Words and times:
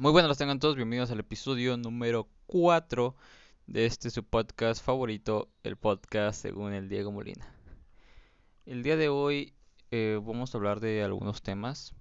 Muy 0.00 0.12
buenas 0.12 0.38
tengan 0.38 0.58
todos, 0.58 0.76
bienvenidos 0.76 1.10
al 1.10 1.20
episodio 1.20 1.76
número 1.76 2.26
4 2.46 3.14
de 3.66 3.84
este 3.84 4.08
su 4.08 4.24
podcast 4.24 4.82
favorito, 4.82 5.50
el 5.62 5.76
podcast 5.76 6.40
según 6.40 6.72
el 6.72 6.88
Diego 6.88 7.12
Molina. 7.12 7.54
El 8.64 8.82
día 8.82 8.96
de 8.96 9.10
hoy 9.10 9.52
eh, 9.90 10.18
vamos 10.24 10.54
a 10.54 10.56
hablar 10.56 10.80
de 10.80 11.02
algunos 11.02 11.42
temas. 11.42 11.92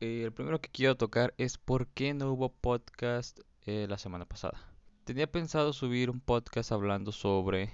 Eh, 0.00 0.24
el 0.24 0.32
primero 0.34 0.60
que 0.60 0.68
quiero 0.68 0.98
tocar 0.98 1.32
es 1.38 1.56
por 1.56 1.86
qué 1.86 2.12
no 2.12 2.30
hubo 2.30 2.52
podcast 2.52 3.40
eh, 3.64 3.86
la 3.88 3.96
semana 3.96 4.26
pasada. 4.26 4.60
Tenía 5.04 5.26
pensado 5.26 5.72
subir 5.72 6.10
un 6.10 6.20
podcast 6.20 6.70
hablando 6.70 7.12
sobre 7.12 7.72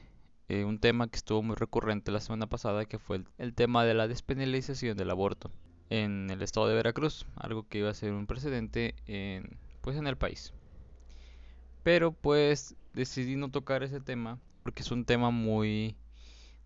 un 0.49 0.79
tema 0.79 1.09
que 1.09 1.17
estuvo 1.17 1.43
muy 1.43 1.57
recurrente 1.57 2.13
la 2.13 2.21
semana 2.21 2.47
pasada, 2.47 2.85
que 2.85 3.01
fue 3.01 3.25
el 3.39 3.55
tema 3.55 3.85
de 3.85 3.95
la 3.95 4.07
despenalización 4.07 4.97
del 4.97 5.11
aborto 5.11 5.51
en 5.93 6.31
el 6.31 6.41
estado 6.41 6.69
de 6.69 6.75
Veracruz, 6.75 7.27
algo 7.37 7.69
que 7.69 7.79
iba 7.79 7.91
a 7.91 7.95
ser 7.95 8.15
un 8.15 8.27
precedente 8.27 8.95
en, 9.07 9.59
pues 9.83 9.99
en 9.99 10.07
el 10.07 10.17
país. 10.17 10.55
Pero 11.83 12.13
pues 12.13 12.75
decidí 12.95 13.37
no 13.37 13.51
tocar 13.51 13.83
ese 13.83 14.01
tema 14.01 14.39
porque 14.63 14.83
es 14.83 14.91
un 14.91 15.05
tema 15.05 15.31
muy 15.31 15.95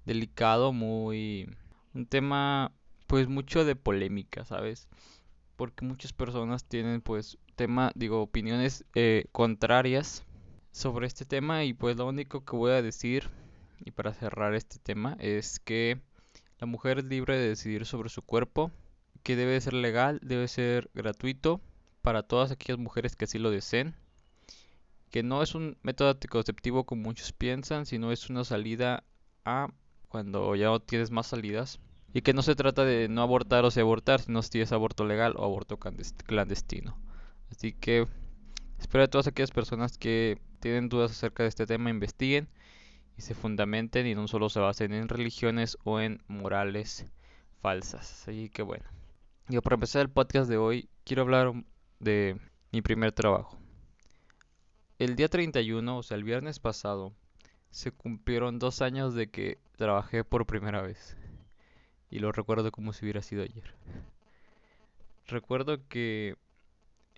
delicado, 0.05 0.73
muy 0.73 1.51
un 1.93 2.07
tema 2.07 2.71
pues 3.09 3.27
mucho 3.27 3.65
de 3.65 3.75
polémica, 3.75 4.45
¿sabes? 4.45 4.87
Porque 5.57 5.85
muchas 5.85 6.13
personas 6.13 6.65
tienen 6.65 7.01
pues 7.01 7.37
tema, 7.57 7.91
digo, 7.97 8.23
opiniones 8.23 8.85
eh, 8.95 9.25
contrarias 9.33 10.25
sobre 10.71 11.09
este 11.09 11.25
tema 11.25 11.65
y 11.65 11.73
pues 11.73 11.97
lo 11.97 12.07
único 12.07 12.45
que 12.45 12.55
voy 12.55 12.71
a 12.71 12.83
decir 12.83 13.29
y 13.85 13.91
para 13.91 14.15
cerrar 14.15 14.55
este 14.55 14.79
tema 14.79 15.17
es 15.19 15.59
que 15.59 16.01
la 16.61 16.69
mujer 16.69 16.99
es 16.99 17.07
libre 17.07 17.37
de 17.37 17.49
decidir 17.49 17.87
sobre 17.87 18.09
su 18.09 18.23
cuerpo 18.23 18.71
que 19.27 19.35
debe 19.35 19.61
ser 19.61 19.73
legal, 19.73 20.21
debe 20.23 20.47
ser 20.47 20.89
gratuito 20.95 21.61
para 22.01 22.23
todas 22.23 22.53
aquellas 22.53 22.79
mujeres 22.79 23.17
que 23.17 23.25
así 23.25 23.41
lo 23.41 23.51
deseen, 23.51 23.97
que 25.11 25.25
no 25.25 25.43
es 25.43 25.57
un 25.57 25.77
método 25.83 26.11
anticonceptivo 26.11 26.85
como 26.85 27.03
muchos 27.03 27.33
piensan, 27.33 27.87
sino 27.87 28.13
es 28.13 28.31
una 28.31 28.45
salida 28.45 29.03
a 29.45 29.67
cuando 30.09 30.55
ya 30.55 30.67
no 30.67 30.79
tienes 30.79 31.11
más 31.11 31.27
salidas 31.27 31.81
y 32.15 32.23
que 32.23 32.35
no 32.35 32.43
se 32.43 32.55
trata 32.55 32.85
de 32.85 33.09
no 33.09 33.21
abortar 33.21 33.65
o 33.65 33.73
si 33.73 33.81
abortar, 33.81 34.21
sino 34.21 34.43
si 34.43 34.61
es 34.61 34.71
aborto 34.71 35.05
legal 35.05 35.35
o 35.37 35.45
aborto 35.45 35.77
clandestino. 35.77 36.97
Así 37.51 37.73
que 37.73 38.07
espero 38.79 39.03
a 39.03 39.09
todas 39.09 39.27
aquellas 39.27 39.51
personas 39.51 39.99
que 39.99 40.39
tienen 40.61 40.89
dudas 40.89 41.11
acerca 41.11 41.43
de 41.43 41.49
este 41.49 41.67
tema 41.67 41.91
investiguen 41.91 42.47
y 43.19 43.23
se 43.23 43.35
fundamenten 43.35 44.07
y 44.07 44.15
no 44.15 44.29
solo 44.29 44.51
se 44.51 44.61
basen 44.61 44.93
en 44.93 45.09
religiones 45.09 45.79
o 45.83 45.99
en 45.99 46.23
morales 46.29 47.07
falsas. 47.61 48.29
Así 48.29 48.51
que 48.51 48.63
bueno. 48.63 48.85
Yo 49.49 49.63
para 49.63 49.75
empezar 49.75 50.03
el 50.03 50.11
podcast 50.11 50.51
de 50.51 50.57
hoy 50.57 50.89
quiero 51.05 51.23
hablar 51.23 51.53
de 52.01 52.37
mi 52.73 52.83
primer 52.83 53.13
trabajo. 53.13 53.57
El 54.99 55.15
día 55.15 55.29
31, 55.29 55.99
o 55.99 56.03
sea, 56.03 56.17
el 56.17 56.25
viernes 56.25 56.59
pasado, 56.59 57.15
se 57.71 57.93
cumplieron 57.93 58.59
dos 58.59 58.83
años 58.83 59.15
de 59.15 59.31
que 59.31 59.59
trabajé 59.77 60.25
por 60.25 60.47
primera 60.47 60.83
vez. 60.83 61.17
Y 62.11 62.19
lo 62.19 62.33
recuerdo 62.33 62.73
como 62.73 62.93
si 62.93 63.05
hubiera 63.05 63.23
sido 63.23 63.45
ayer. 63.45 63.73
Recuerdo 65.29 65.79
que 65.87 66.35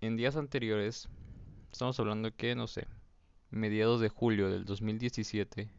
en 0.03 0.19
días 0.19 0.37
anteriores, 0.37 1.09
estamos 1.73 1.99
hablando 1.99 2.37
que, 2.37 2.55
no 2.55 2.67
sé, 2.67 2.87
mediados 3.49 4.03
de 4.03 4.11
julio 4.11 4.51
del 4.51 4.67
2017, 4.67 5.71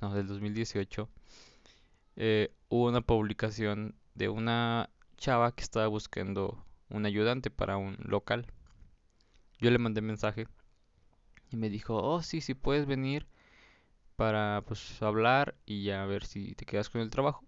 no, 0.00 0.14
del 0.14 0.26
2018, 0.26 1.06
eh, 2.16 2.50
hubo 2.70 2.88
una 2.88 3.02
publicación 3.02 3.94
de 4.14 4.30
una 4.30 4.88
chava 5.18 5.54
que 5.54 5.62
estaba 5.62 5.86
buscando 5.88 6.64
un 6.88 7.04
ayudante 7.04 7.50
para 7.50 7.76
un 7.76 7.98
local. 8.00 8.46
Yo 9.60 9.70
le 9.70 9.78
mandé 9.78 10.00
mensaje 10.00 10.46
y 11.50 11.56
me 11.56 11.68
dijo, 11.68 11.96
oh 11.96 12.22
sí, 12.22 12.40
sí 12.40 12.54
puedes 12.54 12.86
venir 12.86 13.26
para 14.16 14.62
pues 14.66 15.02
hablar 15.02 15.54
y 15.66 15.84
ya 15.84 16.04
ver 16.06 16.24
si 16.24 16.54
te 16.54 16.64
quedas 16.64 16.88
con 16.88 17.00
el 17.00 17.10
trabajo. 17.10 17.44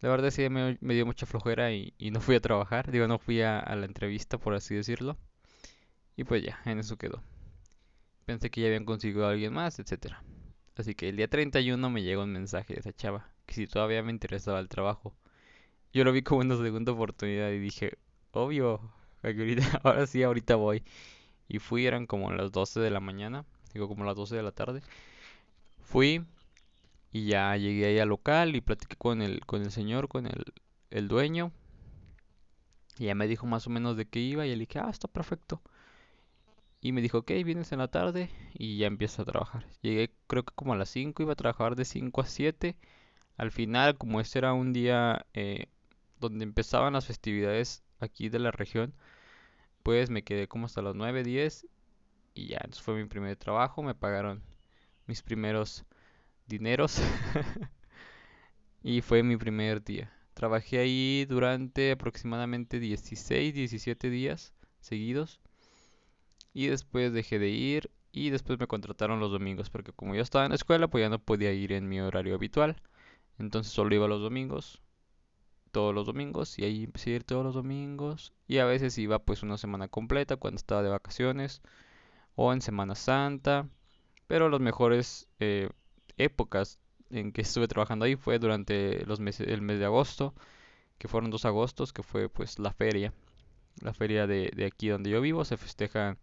La 0.00 0.10
verdad 0.10 0.30
sí 0.30 0.48
me, 0.50 0.76
me 0.80 0.94
dio 0.94 1.06
mucha 1.06 1.26
flojera 1.26 1.72
y, 1.72 1.94
no 2.12 2.20
fui 2.20 2.36
a 2.36 2.40
trabajar, 2.40 2.90
digo, 2.90 3.08
no 3.08 3.18
fui 3.18 3.40
a, 3.40 3.62
la 3.74 3.86
entrevista 3.86 4.38
por 4.38 4.54
así 4.54 4.74
decirlo. 4.74 5.16
Y 6.16 6.24
pues 6.24 6.42
ya, 6.42 6.60
en 6.66 6.78
eso 6.78 6.96
quedó. 6.96 7.22
Pensé 8.26 8.50
que 8.50 8.60
ya 8.60 8.66
habían 8.68 8.84
conseguido 8.84 9.26
a 9.26 9.30
alguien 9.30 9.52
más, 9.52 9.78
etcétera. 9.78 10.22
Así 10.76 10.94
que 10.94 11.08
el 11.08 11.16
día 11.16 11.28
31 11.28 11.90
me 11.90 12.02
llegó 12.02 12.22
un 12.22 12.32
mensaje 12.32 12.74
de 12.74 12.80
esa 12.80 12.92
chava, 12.92 13.30
que 13.46 13.54
si 13.54 13.66
todavía 13.66 14.02
me 14.02 14.12
interesaba 14.12 14.60
el 14.60 14.68
trabajo. 14.68 15.14
Yo 15.94 16.02
lo 16.02 16.12
vi 16.12 16.22
como 16.22 16.40
una 16.40 16.56
segunda 16.56 16.90
oportunidad 16.90 17.50
y 17.50 17.58
dije, 17.60 17.98
obvio, 18.32 18.80
ahora 19.84 20.06
sí, 20.08 20.24
ahorita 20.24 20.56
voy. 20.56 20.82
Y 21.48 21.60
fui, 21.60 21.86
eran 21.86 22.06
como 22.06 22.32
las 22.32 22.50
12 22.50 22.80
de 22.80 22.90
la 22.90 22.98
mañana, 22.98 23.44
digo 23.72 23.86
como 23.86 24.04
las 24.04 24.16
12 24.16 24.34
de 24.34 24.42
la 24.42 24.50
tarde. 24.50 24.82
Fui 25.78 26.24
y 27.12 27.26
ya 27.26 27.56
llegué 27.56 27.86
ahí 27.86 27.98
al 28.00 28.08
local 28.08 28.56
y 28.56 28.60
platiqué 28.60 28.96
con 28.96 29.22
el, 29.22 29.46
con 29.46 29.62
el 29.62 29.70
señor, 29.70 30.08
con 30.08 30.26
el, 30.26 30.44
el 30.90 31.06
dueño. 31.06 31.52
Y 32.98 33.04
ya 33.04 33.14
me 33.14 33.28
dijo 33.28 33.46
más 33.46 33.68
o 33.68 33.70
menos 33.70 33.96
de 33.96 34.06
qué 34.06 34.18
iba 34.18 34.46
y 34.46 34.50
le 34.50 34.66
dije, 34.66 34.80
ah, 34.80 34.90
está 34.90 35.06
perfecto. 35.06 35.62
Y 36.80 36.90
me 36.90 37.02
dijo, 37.02 37.18
ok, 37.18 37.30
vienes 37.44 37.70
en 37.70 37.78
la 37.78 37.88
tarde 37.88 38.30
y 38.52 38.78
ya 38.78 38.88
empieza 38.88 39.22
a 39.22 39.24
trabajar. 39.26 39.64
Llegué 39.80 40.12
creo 40.26 40.42
que 40.44 40.52
como 40.56 40.72
a 40.72 40.76
las 40.76 40.88
5, 40.90 41.22
iba 41.22 41.32
a 41.34 41.36
trabajar 41.36 41.76
de 41.76 41.84
5 41.84 42.20
a 42.20 42.26
7. 42.26 42.76
Al 43.36 43.52
final, 43.52 43.96
como 43.96 44.20
este 44.20 44.40
era 44.40 44.52
un 44.54 44.72
día 44.72 45.26
eh, 45.34 45.68
donde 46.20 46.44
empezaban 46.44 46.94
las 46.94 47.06
festividades 47.06 47.82
aquí 48.00 48.28
de 48.28 48.38
la 48.38 48.50
región, 48.50 48.94
pues 49.82 50.10
me 50.10 50.24
quedé 50.24 50.48
como 50.48 50.66
hasta 50.66 50.82
las 50.82 50.94
9, 50.94 51.24
10 51.24 51.66
y 52.34 52.48
ya, 52.48 52.58
entonces 52.58 52.82
fue 52.82 52.94
mi 52.94 53.04
primer 53.06 53.36
trabajo, 53.36 53.82
me 53.82 53.94
pagaron 53.94 54.42
mis 55.06 55.22
primeros 55.22 55.84
dineros 56.46 57.00
y 58.82 59.00
fue 59.02 59.22
mi 59.22 59.36
primer 59.36 59.84
día. 59.84 60.12
Trabajé 60.34 60.78
ahí 60.78 61.26
durante 61.26 61.92
aproximadamente 61.92 62.80
16, 62.80 63.54
17 63.54 64.10
días 64.10 64.52
seguidos 64.80 65.40
y 66.52 66.66
después 66.66 67.12
dejé 67.12 67.38
de 67.38 67.50
ir 67.50 67.90
y 68.12 68.30
después 68.30 68.58
me 68.58 68.66
contrataron 68.66 69.20
los 69.20 69.30
domingos 69.32 69.70
porque 69.70 69.92
como 69.92 70.14
yo 70.14 70.22
estaba 70.22 70.44
en 70.44 70.50
la 70.50 70.56
escuela 70.56 70.88
pues 70.88 71.02
ya 71.02 71.08
no 71.08 71.18
podía 71.18 71.52
ir 71.52 71.72
en 71.72 71.88
mi 71.88 72.00
horario 72.00 72.34
habitual. 72.34 72.76
Entonces 73.38 73.72
solo 73.72 73.94
iba 73.94 74.08
los 74.08 74.20
domingos 74.20 74.83
todos 75.74 75.92
los 75.92 76.06
domingos 76.06 76.56
y 76.56 76.64
ahí 76.64 76.84
empecé 76.84 77.10
a 77.10 77.16
ir 77.16 77.24
todos 77.24 77.44
los 77.44 77.54
domingos 77.54 78.32
y 78.46 78.58
a 78.58 78.64
veces 78.64 78.96
iba 78.96 79.18
pues 79.18 79.42
una 79.42 79.58
semana 79.58 79.88
completa 79.88 80.36
cuando 80.36 80.56
estaba 80.56 80.84
de 80.84 80.88
vacaciones 80.88 81.62
o 82.36 82.52
en 82.52 82.60
Semana 82.62 82.94
Santa 82.94 83.68
pero 84.28 84.48
las 84.48 84.60
mejores 84.60 85.28
eh, 85.40 85.68
épocas 86.16 86.78
en 87.10 87.32
que 87.32 87.42
estuve 87.42 87.66
trabajando 87.66 88.04
ahí 88.04 88.14
fue 88.14 88.38
durante 88.38 89.04
los 89.06 89.18
meses 89.18 89.48
el 89.48 89.62
mes 89.62 89.80
de 89.80 89.86
agosto 89.86 90.32
que 90.98 91.08
fueron 91.08 91.30
dos 91.30 91.44
agostos 91.44 91.92
que 91.92 92.04
fue 92.04 92.28
pues 92.28 92.60
la 92.60 92.72
feria 92.72 93.12
la 93.82 93.92
feria 93.92 94.28
de, 94.28 94.52
de 94.54 94.66
aquí 94.66 94.88
donde 94.88 95.10
yo 95.10 95.20
vivo 95.20 95.44
se 95.44 95.56
festeja 95.56 96.16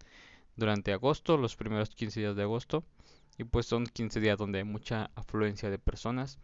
durante 0.55 0.93
agosto 0.93 1.35
los 1.35 1.57
primeros 1.57 1.89
15 1.89 2.21
días 2.21 2.37
de 2.37 2.43
agosto 2.43 2.85
y 3.37 3.43
pues 3.43 3.65
son 3.65 3.85
15 3.85 4.21
días 4.21 4.37
donde 4.37 4.59
hay 4.59 4.63
mucha 4.63 5.11
afluencia 5.15 5.69
de 5.69 5.77
personas 5.77 6.39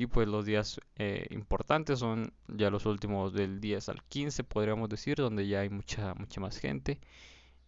y 0.00 0.06
pues 0.06 0.26
los 0.26 0.46
días 0.46 0.80
eh, 0.96 1.26
importantes 1.28 1.98
son 1.98 2.32
ya 2.48 2.70
los 2.70 2.86
últimos 2.86 3.34
del 3.34 3.60
10 3.60 3.90
al 3.90 4.02
15, 4.04 4.44
podríamos 4.44 4.88
decir, 4.88 5.18
donde 5.18 5.46
ya 5.46 5.60
hay 5.60 5.68
mucha, 5.68 6.14
mucha 6.14 6.40
más 6.40 6.56
gente. 6.56 6.98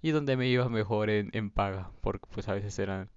Y 0.00 0.12
donde 0.12 0.38
me 0.38 0.48
iba 0.48 0.66
mejor 0.70 1.10
en, 1.10 1.28
en 1.34 1.50
paga, 1.50 1.90
porque 2.00 2.26
pues 2.32 2.48
a 2.48 2.54
veces 2.54 2.78
eran 2.78 3.10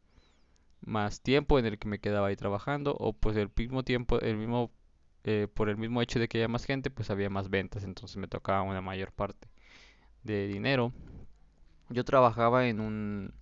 más 0.81 1.21
tiempo 1.21 1.57
en 1.59 1.65
el 1.65 1.79
que 1.79 1.87
me 1.87 1.99
quedaba 1.99 2.27
ahí 2.27 2.35
trabajando. 2.35 2.93
O 2.99 3.13
pues 3.13 3.37
el 3.37 3.49
mismo 3.55 3.83
tiempo, 3.83 4.19
el 4.19 4.35
mismo, 4.35 4.69
eh, 5.23 5.47
por 5.53 5.69
el 5.69 5.77
mismo 5.77 6.01
hecho 6.01 6.19
de 6.19 6.27
que 6.27 6.39
había 6.39 6.49
más 6.49 6.65
gente, 6.65 6.89
pues 6.89 7.09
había 7.09 7.29
más 7.29 7.49
ventas. 7.49 7.85
Entonces 7.85 8.17
me 8.17 8.27
tocaba 8.27 8.63
una 8.63 8.81
mayor 8.81 9.13
parte 9.13 9.47
de 10.23 10.47
dinero. 10.47 10.91
Yo 11.89 12.03
trabajaba 12.03 12.67
en 12.67 12.81
un, 12.81 13.33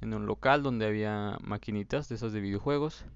en 0.00 0.14
un 0.14 0.26
local 0.26 0.64
donde 0.64 0.84
había 0.84 1.38
maquinitas 1.42 2.08
de 2.08 2.16
esas 2.16 2.32
de 2.32 2.40
videojuegos 2.40 3.06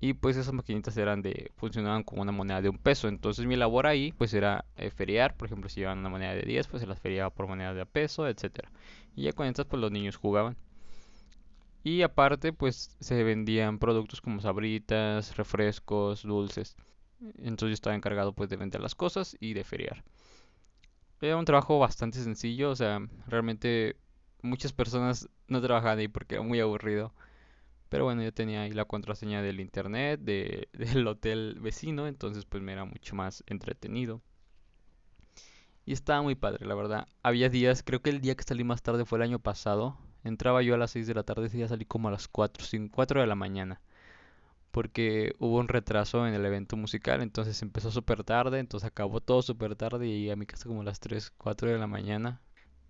y 0.00 0.14
pues 0.14 0.36
esas 0.36 0.52
maquinitas 0.52 0.96
eran 0.96 1.22
de 1.22 1.50
funcionaban 1.56 2.04
como 2.04 2.22
una 2.22 2.32
moneda 2.32 2.62
de 2.62 2.68
un 2.68 2.78
peso. 2.78 3.08
Entonces 3.08 3.46
mi 3.46 3.56
labor 3.56 3.86
ahí 3.86 4.12
pues 4.12 4.32
era 4.34 4.64
eh, 4.76 4.90
feriar. 4.90 5.36
Por 5.36 5.46
ejemplo 5.46 5.68
si 5.68 5.80
llevaban 5.80 5.98
una 5.98 6.08
moneda 6.08 6.34
de 6.34 6.42
10 6.42 6.68
pues 6.68 6.80
se 6.80 6.86
las 6.86 7.00
feriaba 7.00 7.30
por 7.30 7.48
moneda 7.48 7.74
de 7.74 7.84
peso 7.86 8.28
etcétera. 8.28 8.70
Y 9.16 9.24
ya 9.24 9.32
con 9.32 9.46
estas 9.46 9.66
pues 9.66 9.80
los 9.80 9.90
niños 9.90 10.16
jugaban. 10.16 10.56
Y 11.82 12.02
aparte 12.02 12.52
pues 12.52 12.96
se 13.00 13.24
vendían 13.24 13.78
productos 13.78 14.20
como 14.20 14.40
sabritas 14.40 15.36
refrescos 15.36 16.22
dulces. 16.22 16.76
Entonces 17.38 17.70
yo 17.70 17.74
estaba 17.74 17.96
encargado 17.96 18.32
pues 18.32 18.48
de 18.50 18.56
vender 18.56 18.80
las 18.80 18.94
cosas 18.94 19.36
y 19.40 19.54
de 19.54 19.64
feriar. 19.64 20.04
Era 21.20 21.36
un 21.36 21.44
trabajo 21.44 21.80
bastante 21.80 22.22
sencillo 22.22 22.70
o 22.70 22.76
sea 22.76 23.00
realmente 23.26 23.96
muchas 24.42 24.72
personas 24.72 25.28
no 25.48 25.60
trabajaban 25.60 25.98
ahí 25.98 26.06
porque 26.06 26.36
era 26.36 26.44
muy 26.44 26.60
aburrido 26.60 27.12
pero 27.88 28.04
bueno, 28.04 28.22
yo 28.22 28.32
tenía 28.32 28.62
ahí 28.62 28.72
la 28.72 28.84
contraseña 28.84 29.42
del 29.42 29.60
internet, 29.60 30.20
del 30.22 31.06
hotel 31.06 31.58
vecino, 31.60 32.06
entonces 32.06 32.44
pues 32.44 32.62
me 32.62 32.72
era 32.72 32.84
mucho 32.84 33.14
más 33.14 33.44
entretenido. 33.46 34.22
Y 35.86 35.92
estaba 35.92 36.20
muy 36.20 36.34
padre, 36.34 36.66
la 36.66 36.74
verdad. 36.74 37.08
Había 37.22 37.48
días, 37.48 37.82
creo 37.82 38.02
que 38.02 38.10
el 38.10 38.20
día 38.20 38.36
que 38.36 38.44
salí 38.44 38.62
más 38.62 38.82
tarde 38.82 39.06
fue 39.06 39.18
el 39.18 39.22
año 39.22 39.38
pasado. 39.38 39.96
Entraba 40.22 40.60
yo 40.62 40.74
a 40.74 40.78
las 40.78 40.90
6 40.90 41.06
de 41.06 41.14
la 41.14 41.22
tarde, 41.22 41.46
ese 41.46 41.56
día 41.56 41.68
salí 41.68 41.86
como 41.86 42.08
a 42.08 42.10
las 42.10 42.28
4, 42.28 42.62
5, 42.66 42.94
4 42.94 43.22
de 43.22 43.26
la 43.26 43.34
mañana. 43.34 43.80
Porque 44.70 45.32
hubo 45.38 45.56
un 45.58 45.68
retraso 45.68 46.26
en 46.26 46.34
el 46.34 46.44
evento 46.44 46.76
musical, 46.76 47.22
entonces 47.22 47.62
empezó 47.62 47.90
súper 47.90 48.22
tarde, 48.22 48.58
entonces 48.58 48.86
acabó 48.86 49.20
todo 49.22 49.40
súper 49.40 49.76
tarde 49.76 50.06
y 50.06 50.10
llegué 50.18 50.32
a 50.32 50.36
mi 50.36 50.44
casa 50.44 50.66
como 50.68 50.82
a 50.82 50.84
las 50.84 51.00
3, 51.00 51.32
4 51.38 51.70
de 51.70 51.78
la 51.78 51.86
mañana. 51.86 52.42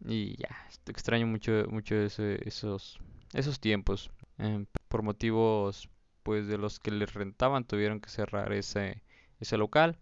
Y 0.05 0.37
ya, 0.37 0.49
extraño 0.87 1.27
mucho, 1.29 1.67
mucho 1.71 1.95
esos, 1.95 2.99
esos 3.33 3.61
tiempos. 3.61 4.11
Em, 4.39 4.67
por 4.89 5.03
motivos 5.03 5.89
pues 6.23 6.47
de 6.47 6.59
los 6.59 6.79
que 6.81 6.91
les 6.91 7.15
rentaban 7.15 7.65
tuvieron 7.65 8.01
que 8.01 8.11
cerrar 8.11 8.53
ese, 8.53 9.03
ese 9.41 9.57
local. 9.57 9.99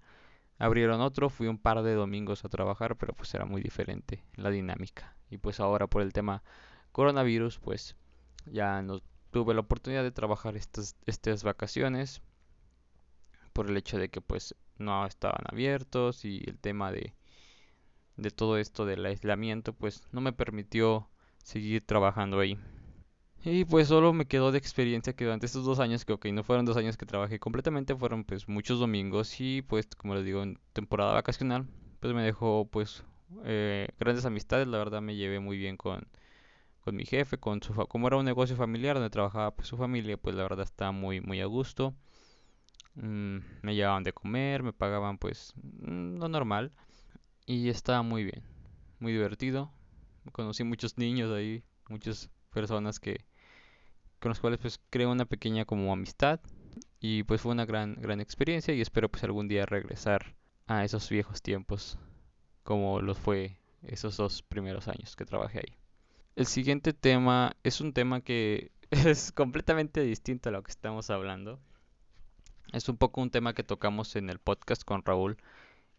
Abrieron 0.59 1.01
otro, 1.01 1.29
fui 1.29 1.49
un 1.49 1.59
par 1.59 1.83
de 1.83 1.95
domingos 1.95 2.45
a 2.45 2.49
trabajar, 2.49 2.97
pero 2.97 3.13
pues 3.15 3.35
era 3.35 3.45
muy 3.45 3.63
diferente 3.63 4.25
la 4.35 4.51
dinámica. 4.51 5.15
Y 5.31 5.39
pues 5.39 5.61
ahora 5.61 5.87
por 5.87 6.03
el 6.03 6.13
tema 6.13 6.43
coronavirus, 6.93 7.59
pues 7.59 7.97
ya 8.47 8.81
no 8.83 9.03
tuve 9.31 9.55
la 9.55 9.61
oportunidad 9.61 10.03
de 10.03 10.13
trabajar 10.13 10.57
estas, 10.57 10.97
estas 11.05 11.45
vacaciones 11.45 12.23
por 13.53 13.71
el 13.71 13.77
hecho 13.77 13.99
de 13.99 14.09
que 14.09 14.21
pues 14.21 14.55
no 14.79 15.07
estaban 15.07 15.45
abiertos 15.51 16.25
y 16.25 16.43
el 16.47 16.59
tema 16.59 16.93
de, 16.93 17.15
de 18.17 18.31
todo 18.31 18.59
esto 18.59 18.87
del 18.87 19.05
aislamiento 19.05 19.73
pues 19.73 20.03
no 20.13 20.21
me 20.21 20.33
permitió 20.33 21.09
seguir 21.43 21.85
trabajando 21.85 22.41
ahí. 22.41 22.59
Y 23.49 23.65
pues 23.65 23.87
solo 23.87 24.13
me 24.13 24.27
quedó 24.27 24.51
de 24.51 24.59
experiencia 24.59 25.13
que 25.15 25.25
durante 25.25 25.47
estos 25.47 25.65
dos 25.65 25.79
años, 25.79 26.05
que 26.05 26.13
ok, 26.13 26.27
no 26.33 26.43
fueron 26.43 26.67
dos 26.67 26.77
años 26.77 26.97
que 26.97 27.07
trabajé 27.07 27.39
completamente, 27.39 27.95
fueron 27.95 28.25
pues 28.25 28.49
muchos 28.49 28.81
domingos 28.81 29.41
y 29.41 29.63
pues 29.63 29.87
como 29.97 30.17
les 30.17 30.25
digo, 30.25 30.43
en 30.43 30.59
temporada 30.73 31.13
vacacional, 31.13 31.65
pues 32.01 32.13
me 32.13 32.25
dejó 32.25 32.67
pues 32.69 33.05
eh, 33.45 33.87
grandes 34.01 34.25
amistades, 34.27 34.67
la 34.67 34.79
verdad 34.79 35.01
me 35.01 35.15
llevé 35.15 35.39
muy 35.39 35.59
bien 35.59 35.77
con, 35.77 36.09
con 36.81 36.97
mi 36.97 37.05
jefe, 37.07 37.39
con 37.39 37.63
su 37.63 37.73
como 37.87 38.09
era 38.09 38.17
un 38.17 38.25
negocio 38.25 38.57
familiar 38.57 38.97
donde 38.97 39.11
trabajaba 39.11 39.55
pues 39.55 39.69
su 39.69 39.77
familia, 39.77 40.17
pues 40.17 40.35
la 40.35 40.43
verdad 40.43 40.63
estaba 40.65 40.91
muy 40.91 41.21
muy 41.21 41.41
a 41.41 41.47
gusto. 41.47 41.95
Mm, 42.97 43.39
me 43.63 43.77
llevaban 43.77 44.03
de 44.03 44.13
comer, 44.13 44.65
me 44.65 44.73
pagaban 44.73 45.19
pues 45.19 45.55
mm, 45.63 46.19
lo 46.19 46.29
normal 46.29 46.73
y 47.47 47.69
estaba 47.69 48.03
muy 48.03 48.25
bien, 48.25 48.43
muy 48.99 49.13
divertido. 49.13 49.71
Conocí 50.33 50.65
muchos 50.65 50.99
niños 50.99 51.31
ahí, 51.33 51.63
muchas 51.89 52.29
personas 52.51 52.99
que 52.99 53.25
con 54.21 54.31
los 54.31 54.41
cuales 54.41 54.59
pues 54.61 54.81
creo 54.91 55.11
una 55.11 55.25
pequeña 55.25 55.65
como 55.65 55.93
amistad 55.93 56.41
y 57.01 57.23
pues 57.25 57.41
fue 57.41 57.53
una 57.53 57.67
gran 57.67 57.95
gran 57.95 58.21
experiencia 58.21 58.75
y 58.75 58.81
espero 58.81 59.09
pues 59.09 59.25
algún 59.25 59.49
día 59.49 59.67
regresar 59.67 60.35
a 60.67 60.85
esos 60.85 61.09
viejos 61.09 61.43
tiempos 61.43 61.99
como 62.63 63.01
los 63.01 63.19
fue 63.19 63.59
esos 63.83 64.17
dos 64.17 64.43
primeros 64.43 64.89
años 64.89 65.17
que 65.17 65.25
trabajé 65.25 65.59
ahí. 65.61 65.77
El 66.35 66.47
siguiente 66.47 66.93
tema 66.93 67.57
es 67.63 67.81
un 67.81 67.93
tema 67.93 68.21
que 68.21 68.73
es 68.91 69.33
completamente 69.33 70.03
distinto 70.03 70.49
a 70.49 70.53
lo 70.53 70.63
que 70.63 70.71
estamos 70.71 71.11
hablando. 71.11 71.61
Es 72.73 72.89
un 72.89 72.97
poco 72.97 73.21
un 73.21 73.31
tema 73.31 73.55
que 73.55 73.63
tocamos 73.63 74.17
en 74.17 74.29
el 74.29 74.39
podcast 74.39 74.83
con 74.83 75.05
Raúl, 75.05 75.37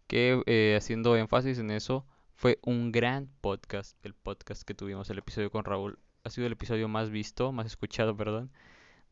que 0.07 0.41
eh, 0.45 0.75
haciendo 0.77 1.15
énfasis 1.15 1.59
en 1.59 1.71
eso, 1.71 2.05
fue 2.35 2.59
un 2.61 2.91
gran 2.91 3.29
podcast, 3.41 3.97
el 4.05 4.13
podcast 4.13 4.63
que 4.63 4.73
tuvimos, 4.73 5.09
el 5.09 5.17
episodio 5.19 5.49
con 5.49 5.63
Raúl 5.63 5.97
ha 6.27 6.29
sido 6.29 6.47
el 6.47 6.53
episodio 6.53 6.87
más 6.89 7.09
visto, 7.09 7.51
más 7.53 7.65
escuchado, 7.65 8.15
perdón, 8.15 8.51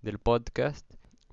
del 0.01 0.19
podcast. 0.19 0.85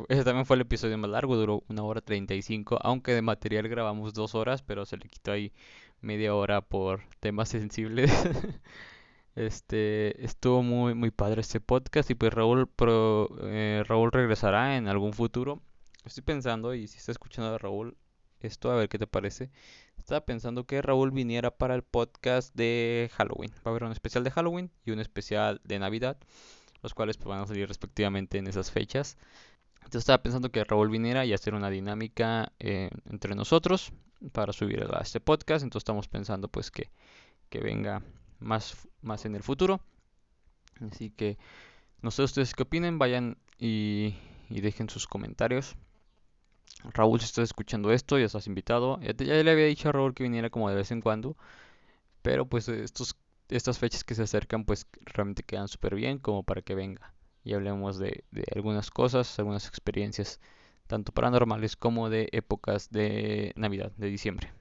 Ese 0.08 0.24
también 0.24 0.46
fue 0.46 0.56
el 0.56 0.62
episodio 0.62 0.96
más 0.96 1.10
largo, 1.10 1.36
duró 1.36 1.64
una 1.68 1.82
hora 1.82 2.00
35, 2.00 2.78
aunque 2.82 3.12
de 3.12 3.22
material 3.22 3.68
grabamos 3.68 4.14
dos 4.14 4.34
horas, 4.34 4.62
pero 4.62 4.86
se 4.86 4.96
le 4.96 5.08
quitó 5.08 5.32
ahí 5.32 5.52
media 6.00 6.34
hora 6.34 6.60
por 6.60 7.02
temas 7.20 7.48
sensibles. 7.50 8.12
este 9.34 10.24
estuvo 10.24 10.62
muy 10.62 10.94
muy 10.94 11.10
padre 11.10 11.40
este 11.40 11.58
podcast 11.60 12.10
y 12.10 12.14
pues 12.14 12.32
Raúl 12.34 12.68
pro, 12.68 13.28
eh, 13.42 13.82
Raúl 13.86 14.12
regresará 14.12 14.76
en 14.76 14.88
algún 14.88 15.12
futuro. 15.12 15.62
Estoy 16.04 16.22
pensando 16.22 16.74
y 16.74 16.86
si 16.86 16.98
está 16.98 17.12
escuchando 17.12 17.54
a 17.54 17.58
Raúl 17.58 17.96
esto 18.40 18.70
a 18.70 18.76
ver 18.76 18.88
qué 18.88 18.98
te 18.98 19.06
parece. 19.06 19.50
Estaba 20.02 20.24
pensando 20.24 20.66
que 20.66 20.82
Raúl 20.82 21.12
viniera 21.12 21.52
para 21.52 21.76
el 21.76 21.84
podcast 21.84 22.52
de 22.56 23.08
Halloween. 23.14 23.52
Va 23.58 23.62
a 23.66 23.68
haber 23.70 23.84
un 23.84 23.92
especial 23.92 24.24
de 24.24 24.32
Halloween 24.32 24.68
y 24.84 24.90
un 24.90 24.98
especial 24.98 25.60
de 25.62 25.78
Navidad, 25.78 26.18
los 26.82 26.92
cuales 26.92 27.16
pues, 27.18 27.28
van 27.28 27.38
a 27.38 27.46
salir 27.46 27.68
respectivamente 27.68 28.36
en 28.38 28.48
esas 28.48 28.72
fechas. 28.72 29.16
Entonces 29.76 30.00
estaba 30.00 30.20
pensando 30.20 30.50
que 30.50 30.64
Raúl 30.64 30.90
viniera 30.90 31.24
y 31.24 31.32
hacer 31.32 31.54
una 31.54 31.70
dinámica 31.70 32.52
eh, 32.58 32.90
entre 33.08 33.36
nosotros 33.36 33.92
para 34.32 34.52
subir 34.52 34.84
a 34.92 35.02
este 35.02 35.20
podcast. 35.20 35.62
Entonces 35.62 35.82
estamos 35.82 36.08
pensando 36.08 36.48
pues 36.48 36.72
que, 36.72 36.90
que 37.48 37.60
venga 37.60 38.02
más, 38.40 38.88
más 39.02 39.24
en 39.24 39.36
el 39.36 39.44
futuro. 39.44 39.80
Así 40.80 41.10
que 41.10 41.38
no 42.00 42.10
sé 42.10 42.24
ustedes 42.24 42.54
qué 42.54 42.64
opinen, 42.64 42.98
vayan 42.98 43.38
y, 43.56 44.16
y 44.50 44.62
dejen 44.62 44.90
sus 44.90 45.06
comentarios. 45.06 45.76
Raúl, 46.92 47.20
si 47.20 47.26
estás 47.26 47.44
escuchando 47.44 47.92
esto, 47.92 48.18
ya 48.18 48.26
estás 48.26 48.46
invitado. 48.46 49.00
Ya, 49.00 49.12
le 49.12 49.50
había 49.50 49.66
dicho 49.66 49.88
a 49.88 49.92
Raúl 49.92 50.14
que 50.14 50.22
viniera 50.22 50.50
como 50.50 50.68
de 50.68 50.76
vez 50.76 50.90
en 50.90 51.00
cuando. 51.00 51.36
Pero 52.22 52.46
pues 52.46 52.68
estos, 52.68 53.16
estas 53.48 53.78
fechas 53.78 54.04
que 54.04 54.14
se 54.14 54.22
acercan 54.22 54.64
pues 54.64 54.86
realmente 55.04 55.42
quedan 55.42 55.68
súper 55.68 55.94
bien 55.94 56.18
como 56.18 56.42
para 56.42 56.62
que 56.62 56.74
venga. 56.74 57.12
Y 57.44 57.54
hablemos 57.54 57.98
de, 57.98 58.24
algunas 58.54 58.90
cosas, 58.90 59.38
algunas 59.38 59.66
experiencias, 59.66 60.40
tanto 60.86 61.12
paranormales 61.12 61.76
como 61.76 62.10
de 62.10 62.28
épocas 62.32 62.90
de 62.90 63.52
Navidad, 63.56 63.92
de 63.96 64.08
diciembre. 64.08 64.52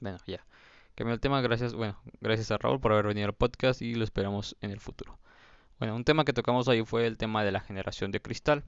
Bueno, 0.00 0.18
ya. 0.26 0.44
Cambió 0.96 1.14
el 1.14 1.20
tema, 1.20 1.40
gracias, 1.40 1.74
bueno, 1.74 1.96
gracias 2.20 2.50
a 2.50 2.58
Raúl 2.58 2.80
por 2.80 2.92
haber 2.92 3.06
venido 3.06 3.26
al 3.26 3.34
podcast 3.34 3.80
y 3.80 3.94
lo 3.94 4.04
esperamos 4.04 4.56
en 4.60 4.70
el 4.70 4.80
futuro. 4.80 5.18
Bueno, 5.78 5.96
un 5.96 6.04
tema 6.04 6.24
que 6.24 6.32
tocamos 6.32 6.68
ahí 6.68 6.84
fue 6.84 7.06
el 7.06 7.16
tema 7.16 7.44
de 7.44 7.52
la 7.52 7.60
generación 7.60 8.10
de 8.10 8.20
cristal 8.20 8.64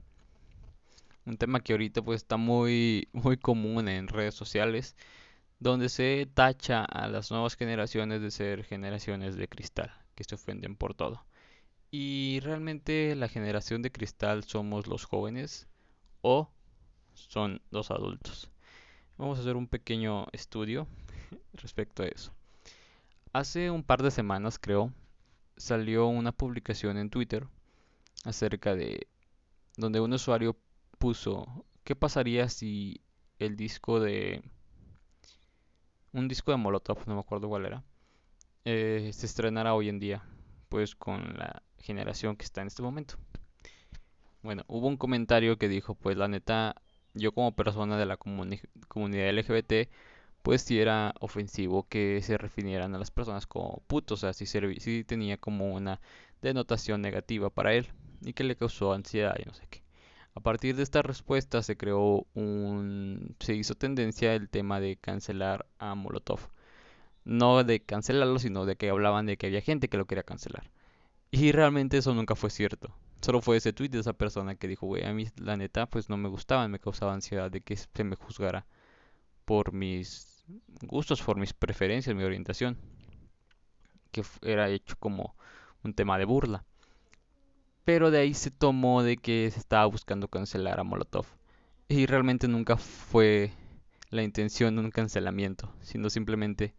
un 1.25 1.37
tema 1.37 1.59
que 1.59 1.73
ahorita 1.73 2.01
pues 2.01 2.21
está 2.21 2.37
muy 2.37 3.09
muy 3.13 3.37
común 3.37 3.87
en 3.87 4.07
redes 4.07 4.35
sociales 4.35 4.95
donde 5.59 5.89
se 5.89 6.27
tacha 6.33 6.83
a 6.83 7.07
las 7.07 7.31
nuevas 7.31 7.55
generaciones 7.55 8.21
de 8.21 8.31
ser 8.31 8.63
generaciones 8.63 9.35
de 9.35 9.47
cristal 9.47 9.91
que 10.15 10.23
se 10.23 10.35
ofenden 10.35 10.75
por 10.75 10.93
todo. 10.93 11.25
Y 11.91 12.39
realmente 12.41 13.15
la 13.15 13.29
generación 13.29 13.81
de 13.81 13.91
cristal 13.91 14.43
somos 14.43 14.87
los 14.87 15.05
jóvenes 15.05 15.67
o 16.21 16.49
son 17.13 17.61
los 17.71 17.91
adultos. 17.91 18.49
Vamos 19.17 19.37
a 19.37 19.41
hacer 19.41 19.55
un 19.55 19.67
pequeño 19.67 20.27
estudio 20.33 20.87
respecto 21.53 22.03
a 22.03 22.07
eso. 22.07 22.33
Hace 23.31 23.71
un 23.71 23.83
par 23.83 24.03
de 24.03 24.11
semanas 24.11 24.59
creo 24.59 24.93
salió 25.57 26.07
una 26.07 26.33
publicación 26.33 26.97
en 26.97 27.09
Twitter 27.09 27.47
acerca 28.25 28.75
de 28.75 29.07
donde 29.77 30.01
un 30.01 30.13
usuario 30.13 30.57
puso, 31.05 31.45
¿qué 31.83 31.95
pasaría 31.95 32.49
si 32.49 32.99
el 33.37 33.55
disco 33.55 33.99
de... 33.99 34.41
Un 36.13 36.27
disco 36.27 36.49
de 36.49 36.57
Molotov, 36.57 36.97
no 37.05 37.13
me 37.13 37.19
acuerdo 37.19 37.47
cuál 37.47 37.67
era, 37.67 37.83
eh, 38.63 39.11
se 39.13 39.27
estrenara 39.27 39.75
hoy 39.75 39.89
en 39.89 39.99
día, 39.99 40.23
pues 40.67 40.95
con 40.95 41.37
la 41.37 41.61
generación 41.77 42.35
que 42.35 42.43
está 42.43 42.61
en 42.61 42.67
este 42.69 42.81
momento. 42.81 43.17
Bueno, 44.41 44.63
hubo 44.65 44.87
un 44.87 44.97
comentario 44.97 45.59
que 45.59 45.67
dijo, 45.67 45.93
pues 45.93 46.17
la 46.17 46.27
neta, 46.27 46.81
yo 47.13 47.33
como 47.33 47.55
persona 47.55 47.99
de 47.99 48.07
la 48.07 48.17
comunidad 48.17 49.29
LGBT, 49.29 49.87
pues 50.41 50.63
si 50.63 50.79
era 50.79 51.13
ofensivo 51.19 51.87
que 51.87 52.19
se 52.23 52.39
refirieran 52.39 52.95
a 52.95 52.97
las 52.97 53.11
personas 53.11 53.45
como 53.45 53.83
putos, 53.85 54.23
o 54.23 54.33
sea, 54.33 54.33
si 54.33 55.03
tenía 55.03 55.37
como 55.37 55.71
una 55.71 56.01
denotación 56.41 57.03
negativa 57.03 57.51
para 57.51 57.75
él 57.75 57.89
y 58.21 58.33
que 58.33 58.43
le 58.43 58.55
causó 58.55 58.91
ansiedad 58.91 59.35
y 59.37 59.45
no 59.45 59.53
sé 59.53 59.67
qué. 59.69 59.84
A 60.35 60.41
partir 60.41 60.75
de 60.75 60.83
esta 60.83 61.01
respuesta 61.01 61.63
se 61.63 61.77
creó 61.77 62.27
un... 62.33 63.35
se 63.39 63.55
hizo 63.55 63.73
tendencia 63.75 64.35
el 64.35 64.49
tema 64.49 64.81
de 64.81 64.97
cancelar 64.97 65.65
a 65.79 65.95
Molotov. 65.95 66.49
No 67.23 67.63
de 67.63 67.79
cancelarlo, 67.81 68.37
sino 68.39 68.65
de 68.65 68.75
que 68.75 68.89
hablaban 68.89 69.25
de 69.25 69.37
que 69.37 69.47
había 69.47 69.61
gente 69.61 69.87
que 69.87 69.97
lo 69.97 70.05
quería 70.05 70.23
cancelar. 70.23 70.69
Y 71.31 71.53
realmente 71.53 71.97
eso 71.97 72.13
nunca 72.13 72.35
fue 72.35 72.49
cierto. 72.49 72.93
Solo 73.21 73.41
fue 73.41 73.57
ese 73.57 73.73
tweet 73.73 73.89
de 73.89 73.99
esa 73.99 74.13
persona 74.13 74.55
que 74.55 74.67
dijo, 74.67 74.85
güey, 74.85 75.05
a 75.05 75.13
mí 75.13 75.25
la 75.37 75.55
neta 75.57 75.85
pues 75.87 76.09
no 76.09 76.17
me 76.17 76.29
gustaban, 76.29 76.69
me 76.69 76.79
causaba 76.79 77.13
ansiedad 77.13 77.49
de 77.49 77.61
que 77.61 77.77
se 77.77 78.03
me 78.03 78.17
juzgara 78.17 78.67
por 79.45 79.71
mis 79.71 80.45
gustos, 80.81 81.21
por 81.21 81.37
mis 81.37 81.53
preferencias, 81.53 82.15
mi 82.15 82.23
orientación. 82.23 82.77
Que 84.11 84.23
era 84.43 84.69
hecho 84.69 84.97
como 84.99 85.35
un 85.83 85.93
tema 85.93 86.17
de 86.17 86.25
burla 86.25 86.65
pero 87.85 88.11
de 88.11 88.19
ahí 88.19 88.33
se 88.33 88.51
tomó 88.51 89.03
de 89.03 89.17
que 89.17 89.49
se 89.51 89.59
estaba 89.59 89.85
buscando 89.85 90.27
cancelar 90.27 90.79
a 90.79 90.83
Molotov. 90.83 91.25
Y 91.87 92.07
realmente 92.07 92.47
nunca 92.47 92.77
fue 92.77 93.53
la 94.09 94.23
intención 94.23 94.75
de 94.75 94.81
un 94.81 94.91
cancelamiento, 94.91 95.71
sino 95.81 96.09
simplemente 96.09 96.73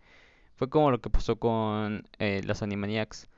fue 0.56 0.68
como 0.68 0.90
lo 0.90 1.00
que 1.00 1.10
pasó 1.10 1.36
con 1.36 2.04
eh, 2.18 2.42
las 2.44 2.62
Animaniacs. 2.62 3.28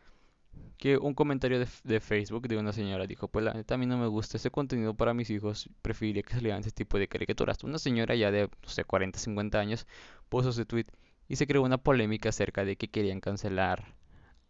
Que 0.79 0.97
un 0.97 1.15
comentario 1.15 1.59
de, 1.59 2.01
Facebook 2.01 2.49
de 2.49 2.57
una 2.57 2.73
señora 2.73 3.07
dijo, 3.07 3.29
pues 3.29 3.47
a 3.47 3.77
mí 3.77 3.87
no 3.87 3.99
me 3.99 4.07
gusta 4.07 4.37
ese 4.39 4.51
contenido 4.51 4.95
para 4.95 5.13
mis 5.13 5.29
hijos, 5.31 5.69
preferiría 5.83 6.23
que 6.23 6.35
salieran 6.35 6.61
ese 6.61 6.71
tipo 6.71 6.99
de 6.99 7.09
caricaturas. 7.09 7.63
Una 7.65 7.79
señora 7.79 8.15
ya 8.15 8.31
de, 8.31 8.49
no 8.63 8.69
sé, 8.69 8.85
40, 8.85 9.19
50 9.19 9.59
años 9.59 9.87
puso 10.29 10.51
ese 10.51 10.65
tweet 10.65 10.87
y 11.29 11.37
se 11.37 11.47
creó 11.47 11.63
una 11.63 11.79
polémica 11.79 12.31
acerca 12.31 12.65
de 12.65 12.77
que 12.77 12.89
querían 12.89 13.21
cancelar 13.21 13.95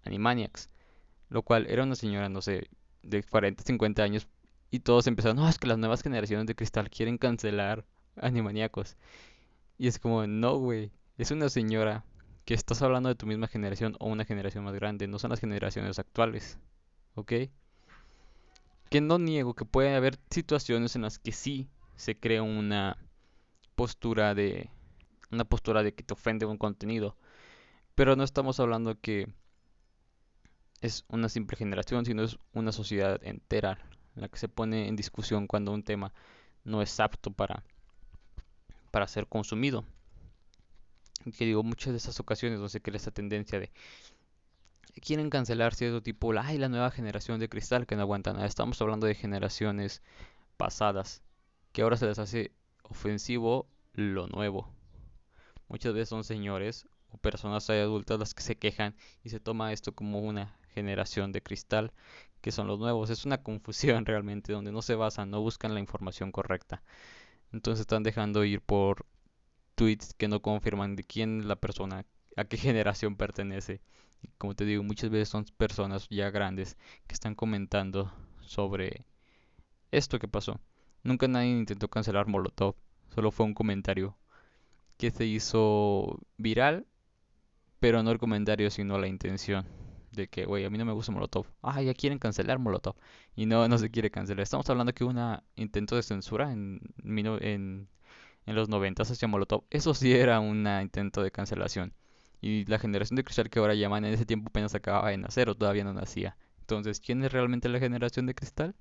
Animaniacs, 0.04 0.70
lo 1.30 1.42
cual 1.42 1.66
era 1.68 1.82
una 1.82 1.96
señora, 1.96 2.28
no 2.28 2.42
sé, 2.42 2.68
de 3.02 3.22
40, 3.22 3.62
50 3.64 4.02
años 4.02 4.28
y 4.70 4.80
todos 4.80 5.06
empezaron, 5.06 5.36
no, 5.36 5.48
es 5.48 5.58
que 5.58 5.66
las 5.66 5.78
nuevas 5.78 6.02
generaciones 6.02 6.46
de 6.46 6.54
cristal 6.54 6.90
quieren 6.90 7.18
cancelar 7.18 7.84
Animaniacos. 8.16 8.96
Y 9.78 9.86
es 9.86 9.98
como, 9.98 10.26
no, 10.26 10.56
güey, 10.58 10.90
es 11.16 11.30
una 11.30 11.48
señora 11.48 12.04
que 12.44 12.54
estás 12.54 12.82
hablando 12.82 13.08
de 13.08 13.14
tu 13.14 13.26
misma 13.26 13.46
generación 13.46 13.96
o 14.00 14.08
una 14.08 14.24
generación 14.24 14.64
más 14.64 14.74
grande, 14.74 15.06
no 15.06 15.18
son 15.18 15.30
las 15.30 15.40
generaciones 15.40 15.98
actuales, 15.98 16.58
¿ok? 17.14 17.32
Que 18.90 19.00
no 19.00 19.18
niego 19.18 19.54
que 19.54 19.64
puede 19.64 19.94
haber 19.94 20.18
situaciones 20.30 20.96
en 20.96 21.02
las 21.02 21.18
que 21.18 21.32
sí 21.32 21.68
se 21.96 22.18
crea 22.18 22.42
una 22.42 22.96
postura 23.74 24.34
de 24.34 24.70
una 25.30 25.44
postura 25.44 25.82
de 25.82 25.92
que 25.92 26.02
te 26.02 26.14
ofende 26.14 26.46
un 26.46 26.56
contenido, 26.56 27.16
pero 27.94 28.16
no 28.16 28.24
estamos 28.24 28.60
hablando 28.60 28.98
que 28.98 29.28
es 30.80 31.04
una 31.08 31.28
simple 31.28 31.56
generación, 31.56 32.04
sino 32.04 32.22
es 32.22 32.38
una 32.52 32.72
sociedad 32.72 33.20
entera 33.24 33.78
la 34.14 34.28
que 34.28 34.38
se 34.38 34.48
pone 34.48 34.88
en 34.88 34.96
discusión 34.96 35.46
cuando 35.46 35.72
un 35.72 35.82
tema 35.82 36.12
no 36.64 36.82
es 36.82 36.98
apto 37.00 37.30
para 37.30 37.62
para 38.90 39.06
ser 39.06 39.26
consumido. 39.26 39.84
Que 41.36 41.44
digo, 41.44 41.62
muchas 41.62 41.92
de 41.92 41.98
esas 41.98 42.20
ocasiones 42.20 42.58
no 42.58 42.68
se 42.68 42.80
crea 42.80 42.96
esa 42.96 43.10
tendencia 43.10 43.60
de 43.60 43.70
quieren 45.00 45.30
cancelar 45.30 45.74
cierto 45.74 46.02
tipo, 46.02 46.32
ay, 46.38 46.58
la 46.58 46.68
nueva 46.68 46.90
generación 46.90 47.38
de 47.38 47.48
cristal 47.48 47.86
que 47.86 47.96
no 47.96 48.02
aguanta 48.02 48.32
nada. 48.32 48.46
Estamos 48.46 48.80
hablando 48.80 49.06
de 49.06 49.14
generaciones 49.14 50.02
pasadas, 50.56 51.22
que 51.72 51.82
ahora 51.82 51.96
se 51.96 52.06
les 52.06 52.18
hace 52.18 52.52
ofensivo 52.82 53.68
lo 53.92 54.26
nuevo. 54.26 54.72
Muchas 55.68 55.92
veces 55.92 56.08
son 56.08 56.24
señores 56.24 56.88
o 57.10 57.18
personas 57.18 57.68
adultas 57.70 58.18
las 58.18 58.34
que 58.34 58.42
se 58.42 58.56
quejan 58.56 58.96
y 59.22 59.28
se 59.28 59.40
toma 59.40 59.72
esto 59.72 59.92
como 59.92 60.20
una 60.20 60.57
generación 60.74 61.32
de 61.32 61.42
cristal 61.42 61.92
que 62.40 62.52
son 62.52 62.66
los 62.66 62.78
nuevos. 62.78 63.10
Es 63.10 63.24
una 63.24 63.38
confusión 63.42 64.06
realmente 64.06 64.52
donde 64.52 64.72
no 64.72 64.82
se 64.82 64.94
basan, 64.94 65.30
no 65.30 65.40
buscan 65.40 65.74
la 65.74 65.80
información 65.80 66.32
correcta. 66.32 66.82
Entonces 67.52 67.80
están 67.80 68.02
dejando 68.02 68.44
ir 68.44 68.60
por 68.60 69.06
tweets 69.74 70.14
que 70.14 70.28
no 70.28 70.40
confirman 70.42 70.96
de 70.96 71.04
quién 71.04 71.40
es 71.40 71.46
la 71.46 71.56
persona, 71.56 72.04
a 72.36 72.44
qué 72.44 72.56
generación 72.56 73.16
pertenece. 73.16 73.80
Y 74.22 74.28
como 74.38 74.54
te 74.54 74.64
digo, 74.64 74.82
muchas 74.82 75.10
veces 75.10 75.28
son 75.28 75.44
personas 75.56 76.08
ya 76.10 76.30
grandes 76.30 76.76
que 77.06 77.14
están 77.14 77.34
comentando 77.34 78.12
sobre 78.40 79.04
esto 79.92 80.18
que 80.18 80.28
pasó. 80.28 80.60
Nunca 81.04 81.28
nadie 81.28 81.50
intentó 81.50 81.88
cancelar 81.88 82.26
Molotov, 82.26 82.74
solo 83.14 83.30
fue 83.30 83.46
un 83.46 83.54
comentario 83.54 84.16
que 84.96 85.10
se 85.12 85.24
hizo 85.26 86.18
viral, 86.36 86.86
pero 87.78 88.02
no 88.02 88.10
el 88.10 88.18
comentario, 88.18 88.70
sino 88.70 88.98
la 88.98 89.06
intención 89.06 89.64
de 90.18 90.28
que, 90.28 90.44
güey, 90.44 90.64
a 90.64 90.70
mí 90.70 90.78
no 90.78 90.84
me 90.84 90.92
gusta 90.92 91.12
Molotov. 91.12 91.46
Ah, 91.62 91.80
ya 91.82 91.94
quieren 91.94 92.18
cancelar 92.18 92.58
Molotov. 92.58 92.96
Y 93.36 93.46
no, 93.46 93.66
no 93.68 93.78
se 93.78 93.90
quiere 93.90 94.10
cancelar. 94.10 94.42
Estamos 94.42 94.68
hablando 94.70 94.92
que 94.92 95.04
hubo 95.04 95.10
un 95.10 95.40
intento 95.56 95.96
de 95.96 96.02
censura 96.02 96.52
en, 96.52 96.80
en, 97.04 97.88
en 98.46 98.54
los 98.54 98.68
90 98.68 99.02
hacia 99.02 99.28
Molotov. 99.28 99.64
Eso 99.70 99.94
sí 99.94 100.12
era 100.12 100.40
un 100.40 100.66
intento 100.82 101.22
de 101.22 101.30
cancelación. 101.30 101.94
Y 102.40 102.64
la 102.66 102.78
generación 102.78 103.16
de 103.16 103.24
cristal 103.24 103.50
que 103.50 103.58
ahora 103.58 103.74
llaman 103.74 104.04
en 104.04 104.14
ese 104.14 104.26
tiempo 104.26 104.48
apenas 104.48 104.74
acababa 104.74 105.10
de 105.10 105.18
nacer 105.18 105.48
o 105.48 105.54
todavía 105.54 105.84
no 105.84 105.92
nacía. 105.92 106.36
Entonces, 106.60 107.00
¿quién 107.00 107.24
es 107.24 107.32
realmente 107.32 107.68
la 107.68 107.78
generación 107.80 108.26
de 108.26 108.34
cristal? 108.34 108.74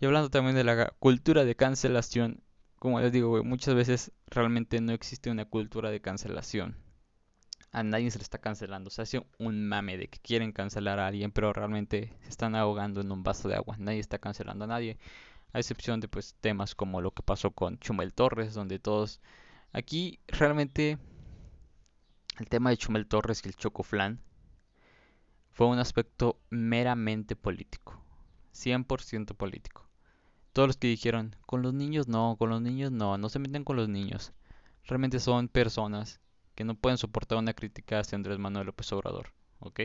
Y 0.00 0.06
hablando 0.06 0.30
también 0.30 0.56
de 0.56 0.64
la 0.64 0.90
cultura 0.98 1.44
de 1.44 1.54
cancelación, 1.54 2.42
como 2.78 3.00
les 3.00 3.12
digo, 3.12 3.44
muchas 3.44 3.74
veces 3.74 4.12
realmente 4.26 4.80
no 4.80 4.92
existe 4.92 5.30
una 5.30 5.44
cultura 5.44 5.90
de 5.90 6.00
cancelación 6.00 6.76
a 7.72 7.82
nadie 7.82 8.10
se 8.10 8.18
le 8.18 8.22
está 8.22 8.38
cancelando. 8.38 8.90
Se 8.90 9.02
hace 9.02 9.26
un 9.38 9.66
mame 9.66 9.96
de 9.96 10.08
que 10.08 10.18
quieren 10.20 10.52
cancelar 10.52 10.98
a 11.00 11.06
alguien, 11.06 11.32
pero 11.32 11.52
realmente 11.52 12.12
se 12.20 12.28
están 12.28 12.54
ahogando 12.54 13.00
en 13.00 13.10
un 13.10 13.22
vaso 13.22 13.48
de 13.48 13.56
agua. 13.56 13.76
Nadie 13.78 13.98
está 13.98 14.18
cancelando 14.18 14.64
a 14.64 14.68
nadie. 14.68 14.98
A 15.54 15.58
excepción 15.58 16.00
de 16.00 16.08
pues 16.08 16.36
temas 16.40 16.74
como 16.74 17.00
lo 17.00 17.12
que 17.12 17.22
pasó 17.22 17.50
con 17.50 17.78
Chumel 17.78 18.12
Torres, 18.14 18.54
donde 18.54 18.78
todos... 18.78 19.20
Aquí 19.72 20.20
realmente 20.28 20.98
el 22.38 22.48
tema 22.48 22.68
de 22.70 22.76
Chumel 22.76 23.06
Torres 23.06 23.42
y 23.44 23.48
el 23.48 23.56
Chocoflan 23.56 24.20
fue 25.50 25.66
un 25.66 25.78
aspecto 25.78 26.38
meramente 26.50 27.36
político. 27.36 28.02
100% 28.54 29.34
político. 29.34 29.88
Todos 30.52 30.68
los 30.68 30.76
que 30.76 30.88
dijeron, 30.88 31.36
con 31.46 31.62
los 31.62 31.72
niños 31.72 32.06
no, 32.06 32.36
con 32.38 32.50
los 32.50 32.60
niños 32.60 32.92
no, 32.92 33.16
no 33.16 33.30
se 33.30 33.38
meten 33.38 33.64
con 33.64 33.76
los 33.76 33.88
niños. 33.88 34.32
Realmente 34.84 35.20
son 35.20 35.48
personas 35.48 36.21
que 36.54 36.64
no 36.64 36.74
pueden 36.74 36.98
soportar 36.98 37.38
una 37.38 37.54
crítica 37.54 38.00
hacia 38.00 38.16
Andrés 38.16 38.38
Manuel 38.38 38.66
López 38.66 38.92
Obrador, 38.92 39.32
¿ok? 39.60 39.80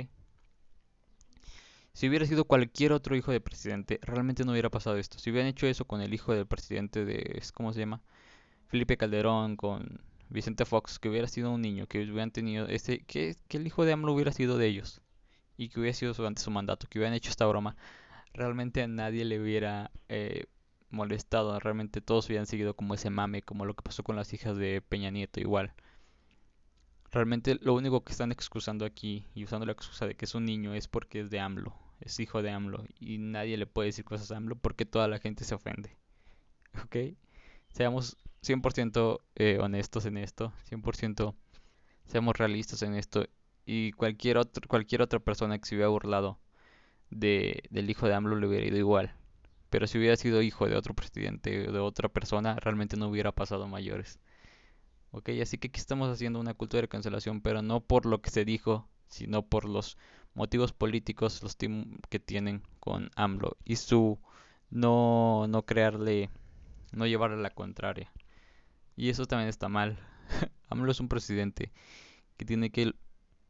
Si 1.93 2.07
hubiera 2.07 2.25
sido 2.25 2.45
cualquier 2.45 2.93
otro 2.93 3.15
hijo 3.15 3.31
de 3.31 3.41
presidente, 3.41 4.00
realmente 4.03 4.43
no 4.43 4.51
hubiera 4.51 4.69
pasado 4.69 4.97
esto. 4.97 5.17
Si 5.17 5.31
hubieran 5.31 5.50
hecho 5.50 5.65
eso 5.65 5.86
con 5.86 6.01
el 6.01 6.13
hijo 6.13 6.33
del 6.33 6.45
presidente 6.45 7.05
de, 7.05 7.41
¿cómo 7.55 7.74
se 7.74 7.79
llama? 7.79 8.01
Felipe 8.67 8.97
Calderón, 8.97 9.55
con 9.55 10.01
Vicente 10.29 10.65
Fox, 10.65 11.00
que 11.00 11.09
hubiera 11.09 11.27
sido 11.27 11.51
un 11.51 11.62
niño, 11.62 11.88
que 11.88 12.00
hubieran 12.03 12.31
tenido 12.31 12.67
ese, 12.67 13.00
que, 13.05 13.36
que 13.47 13.57
el 13.57 13.65
hijo 13.65 13.86
de 13.86 13.93
AMLO 13.93 14.13
hubiera 14.13 14.31
sido 14.31 14.57
de 14.57 14.67
ellos 14.67 15.01
y 15.57 15.69
que 15.69 15.79
hubiera 15.79 15.95
sido 15.95 16.13
durante 16.13 16.41
su 16.41 16.51
mandato, 16.51 16.88
que 16.88 17.00
hubieran 17.00 17.15
hecho 17.15 17.31
esta 17.31 17.47
broma, 17.47 17.75
realmente 18.33 18.83
a 18.83 18.88
nadie 18.88 19.25
le 19.25 19.41
hubiera 19.41 19.91
eh, 20.09 20.45
molestado, 20.89 21.59
realmente 21.59 22.01
todos 22.01 22.27
hubieran 22.27 22.45
seguido 22.45 22.75
como 22.75 22.93
ese 22.93 23.09
mame, 23.09 23.41
como 23.41 23.65
lo 23.65 23.75
que 23.75 23.83
pasó 23.83 24.03
con 24.03 24.15
las 24.15 24.33
hijas 24.33 24.57
de 24.57 24.81
Peña 24.81 25.09
Nieto 25.09 25.39
igual. 25.39 25.74
Realmente 27.12 27.58
lo 27.62 27.74
único 27.74 28.04
que 28.04 28.12
están 28.12 28.32
excusando 28.32 28.86
aquí 28.86 29.26
y 29.34 29.44
usando 29.46 29.66
la 29.66 29.72
excusa 29.72 30.06
de 30.06 30.16
que 30.16 30.26
es 30.26 30.36
un 30.36 30.46
niño 30.46 30.74
es 30.74 30.88
porque 30.88 31.22
es 31.22 31.30
de 31.30 31.40
AMLO, 31.40 31.74
es 32.02 32.20
hijo 32.20 32.42
de 32.42 32.52
AMLO 32.52 32.84
y 33.00 33.18
nadie 33.18 33.58
le 33.58 33.66
puede 33.66 33.88
decir 33.88 34.04
cosas 34.04 34.32
a 34.32 34.38
AMLO 34.38 34.56
porque 34.56 34.86
toda 34.86 35.08
la 35.08 35.20
gente 35.20 35.46
se 35.46 35.56
ofende. 35.56 35.96
¿Ok? 36.84 37.18
Seamos 37.70 38.18
100% 38.44 39.20
eh, 39.36 39.58
honestos 39.62 40.06
en 40.06 40.18
esto, 40.18 40.52
100% 40.70 41.34
seamos 42.06 42.38
realistas 42.38 42.82
en 42.82 42.96
esto 42.96 43.26
y 43.66 43.92
cualquier, 43.94 44.38
otro, 44.38 44.68
cualquier 44.68 45.02
otra 45.02 45.20
persona 45.20 45.58
que 45.60 45.66
se 45.66 45.76
hubiera 45.76 45.90
burlado 45.90 46.40
de, 47.10 47.64
del 47.70 47.90
hijo 47.90 48.08
de 48.08 48.16
AMLO 48.16 48.36
le 48.36 48.48
hubiera 48.48 48.66
ido 48.66 48.78
igual. 48.78 49.14
Pero 49.70 49.88
si 49.88 49.98
hubiera 49.98 50.16
sido 50.16 50.42
hijo 50.42 50.68
de 50.68 50.76
otro 50.76 50.94
presidente 50.94 51.68
o 51.68 51.72
de 51.72 51.80
otra 51.80 52.10
persona, 52.10 52.56
realmente 52.56 52.96
no 52.98 53.10
hubiera 53.10 53.34
pasado 53.34 53.68
mayores. 53.68 54.20
Ok, 55.12 55.30
así 55.42 55.58
que 55.58 55.70
aquí 55.70 55.80
estamos 55.80 56.10
haciendo 56.10 56.40
una 56.40 56.54
cultura 56.54 56.82
de 56.82 56.88
cancelación, 56.88 57.42
pero 57.42 57.62
no 57.62 57.82
por 57.82 58.06
lo 58.06 58.22
que 58.22 58.30
se 58.30 58.46
dijo, 58.46 58.88
sino 59.08 59.42
por 59.44 59.66
los 59.66 59.98
motivos 60.34 60.74
políticos 60.74 61.42
los 61.42 61.56
que 61.56 62.20
tienen 62.20 62.62
con 62.80 63.10
AMLO 63.16 63.58
y 63.66 63.78
su 63.78 64.20
no, 64.70 65.48
no 65.48 65.66
crearle, 65.66 66.30
no 66.92 67.08
llevarle 67.08 67.42
la 67.42 67.50
contraria. 67.50 68.12
Y 68.96 69.10
eso 69.10 69.26
también 69.26 69.50
está 69.50 69.70
mal. 69.70 69.98
AMLO 70.70 70.92
es 70.92 71.00
un 71.00 71.08
presidente 71.08 71.72
que 72.38 72.46
tiene 72.46 72.72
que 72.72 72.94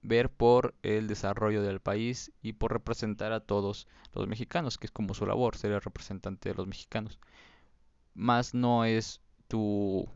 ver 0.02 0.30
por 0.32 0.76
el 0.84 1.08
desarrollo 1.08 1.62
del 1.64 1.82
país 1.82 2.32
y 2.42 2.54
por 2.54 2.72
representar 2.72 3.34
a 3.34 3.42
todos 3.42 3.88
los 4.14 4.28
mexicanos, 4.28 4.78
que 4.78 4.88
es 4.88 4.92
como 4.92 5.14
su 5.14 5.26
labor, 5.26 5.58
ser 5.58 5.72
el 5.72 5.82
representante 5.82 6.50
de 6.50 6.56
los 6.56 6.68
mexicanos. 6.68 7.20
Más 8.14 8.54
no 8.54 8.86
es 8.86 9.22
tu 9.48 10.08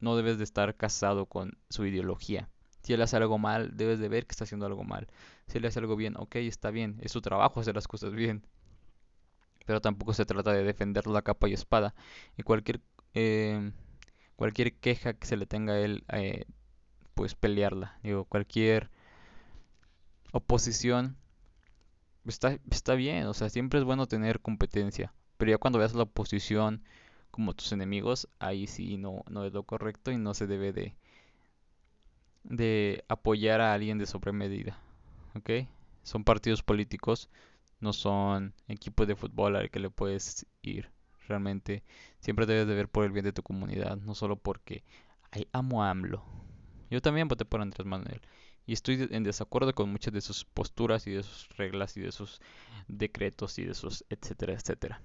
no 0.00 0.16
debes 0.16 0.38
de 0.38 0.44
estar 0.44 0.76
casado 0.76 1.26
con 1.26 1.58
su 1.68 1.86
ideología. 1.86 2.48
Si 2.82 2.94
él 2.94 3.02
hace 3.02 3.16
algo 3.16 3.38
mal, 3.38 3.76
debes 3.76 3.98
de 3.98 4.08
ver 4.08 4.26
que 4.26 4.32
está 4.32 4.44
haciendo 4.44 4.66
algo 4.66 4.84
mal. 4.84 5.08
Si 5.46 5.58
él 5.58 5.66
hace 5.66 5.78
algo 5.78 5.96
bien, 5.96 6.14
ok, 6.16 6.36
está 6.36 6.70
bien, 6.70 6.98
es 7.02 7.12
su 7.12 7.20
trabajo 7.20 7.60
hacer 7.60 7.74
las 7.74 7.86
cosas 7.86 8.12
bien. 8.12 8.46
Pero 9.66 9.80
tampoco 9.80 10.14
se 10.14 10.24
trata 10.24 10.52
de 10.52 10.64
defender 10.64 11.06
la 11.06 11.22
capa 11.22 11.48
y 11.48 11.52
espada. 11.52 11.94
Y 12.36 12.42
cualquier, 12.42 12.80
eh, 13.14 13.72
cualquier 14.36 14.74
queja 14.74 15.12
que 15.12 15.26
se 15.26 15.36
le 15.36 15.46
tenga 15.46 15.74
a 15.74 15.80
él, 15.80 16.04
eh, 16.12 16.46
pues 17.14 17.34
pelearla. 17.34 17.98
Digo, 18.02 18.24
cualquier 18.24 18.90
oposición 20.32 21.16
está, 22.24 22.58
está 22.70 22.94
bien, 22.94 23.26
o 23.26 23.34
sea, 23.34 23.50
siempre 23.50 23.78
es 23.78 23.84
bueno 23.84 24.06
tener 24.06 24.40
competencia. 24.40 25.12
Pero 25.36 25.52
ya 25.52 25.58
cuando 25.58 25.78
veas 25.78 25.94
la 25.94 26.04
oposición 26.04 26.82
como 27.40 27.54
tus 27.54 27.72
enemigos, 27.72 28.28
ahí 28.38 28.66
sí 28.66 28.98
no, 28.98 29.24
no 29.30 29.46
es 29.46 29.54
lo 29.54 29.62
correcto 29.62 30.10
y 30.10 30.18
no 30.18 30.34
se 30.34 30.46
debe 30.46 30.74
de, 30.74 30.94
de 32.44 33.02
apoyar 33.08 33.62
a 33.62 33.72
alguien 33.72 33.96
de 33.96 34.04
sobremedida. 34.04 34.78
¿Ok? 35.34 35.66
Son 36.02 36.22
partidos 36.22 36.62
políticos, 36.62 37.30
no 37.80 37.94
son 37.94 38.52
equipos 38.68 39.08
de 39.08 39.16
fútbol 39.16 39.56
al 39.56 39.70
que 39.70 39.80
le 39.80 39.88
puedes 39.88 40.44
ir. 40.60 40.90
Realmente 41.28 41.82
siempre 42.18 42.44
debes 42.44 42.66
de 42.66 42.74
ver 42.74 42.90
por 42.90 43.06
el 43.06 43.12
bien 43.12 43.24
de 43.24 43.32
tu 43.32 43.42
comunidad, 43.42 43.96
no 43.96 44.14
solo 44.14 44.36
porque 44.36 44.84
ay, 45.30 45.48
amo 45.52 45.82
a 45.82 45.88
AMLO. 45.88 46.22
Yo 46.90 47.00
también 47.00 47.26
voté 47.26 47.46
por 47.46 47.62
Andrés 47.62 47.86
Manuel 47.86 48.20
y 48.66 48.74
estoy 48.74 49.08
en 49.10 49.22
desacuerdo 49.22 49.74
con 49.74 49.90
muchas 49.90 50.12
de 50.12 50.20
sus 50.20 50.44
posturas 50.44 51.06
y 51.06 51.12
de 51.12 51.22
sus 51.22 51.48
reglas 51.56 51.96
y 51.96 52.02
de 52.02 52.12
sus 52.12 52.38
decretos 52.86 53.58
y 53.58 53.64
de 53.64 53.72
sus 53.72 54.04
etcétera, 54.10 54.52
etcétera. 54.52 55.00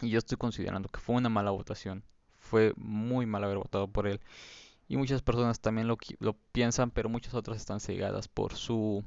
Y 0.00 0.10
yo 0.10 0.18
estoy 0.18 0.38
considerando 0.38 0.88
que 0.88 1.00
fue 1.00 1.16
una 1.16 1.28
mala 1.28 1.50
votación. 1.50 2.04
Fue 2.38 2.72
muy 2.76 3.26
mal 3.26 3.44
haber 3.44 3.58
votado 3.58 3.88
por 3.88 4.06
él. 4.06 4.20
Y 4.88 4.96
muchas 4.96 5.22
personas 5.22 5.60
también 5.60 5.88
lo, 5.88 5.96
lo 6.18 6.34
piensan, 6.52 6.90
pero 6.90 7.08
muchas 7.08 7.34
otras 7.34 7.56
están 7.56 7.80
cegadas 7.80 8.28
por 8.28 8.54
su, 8.54 9.02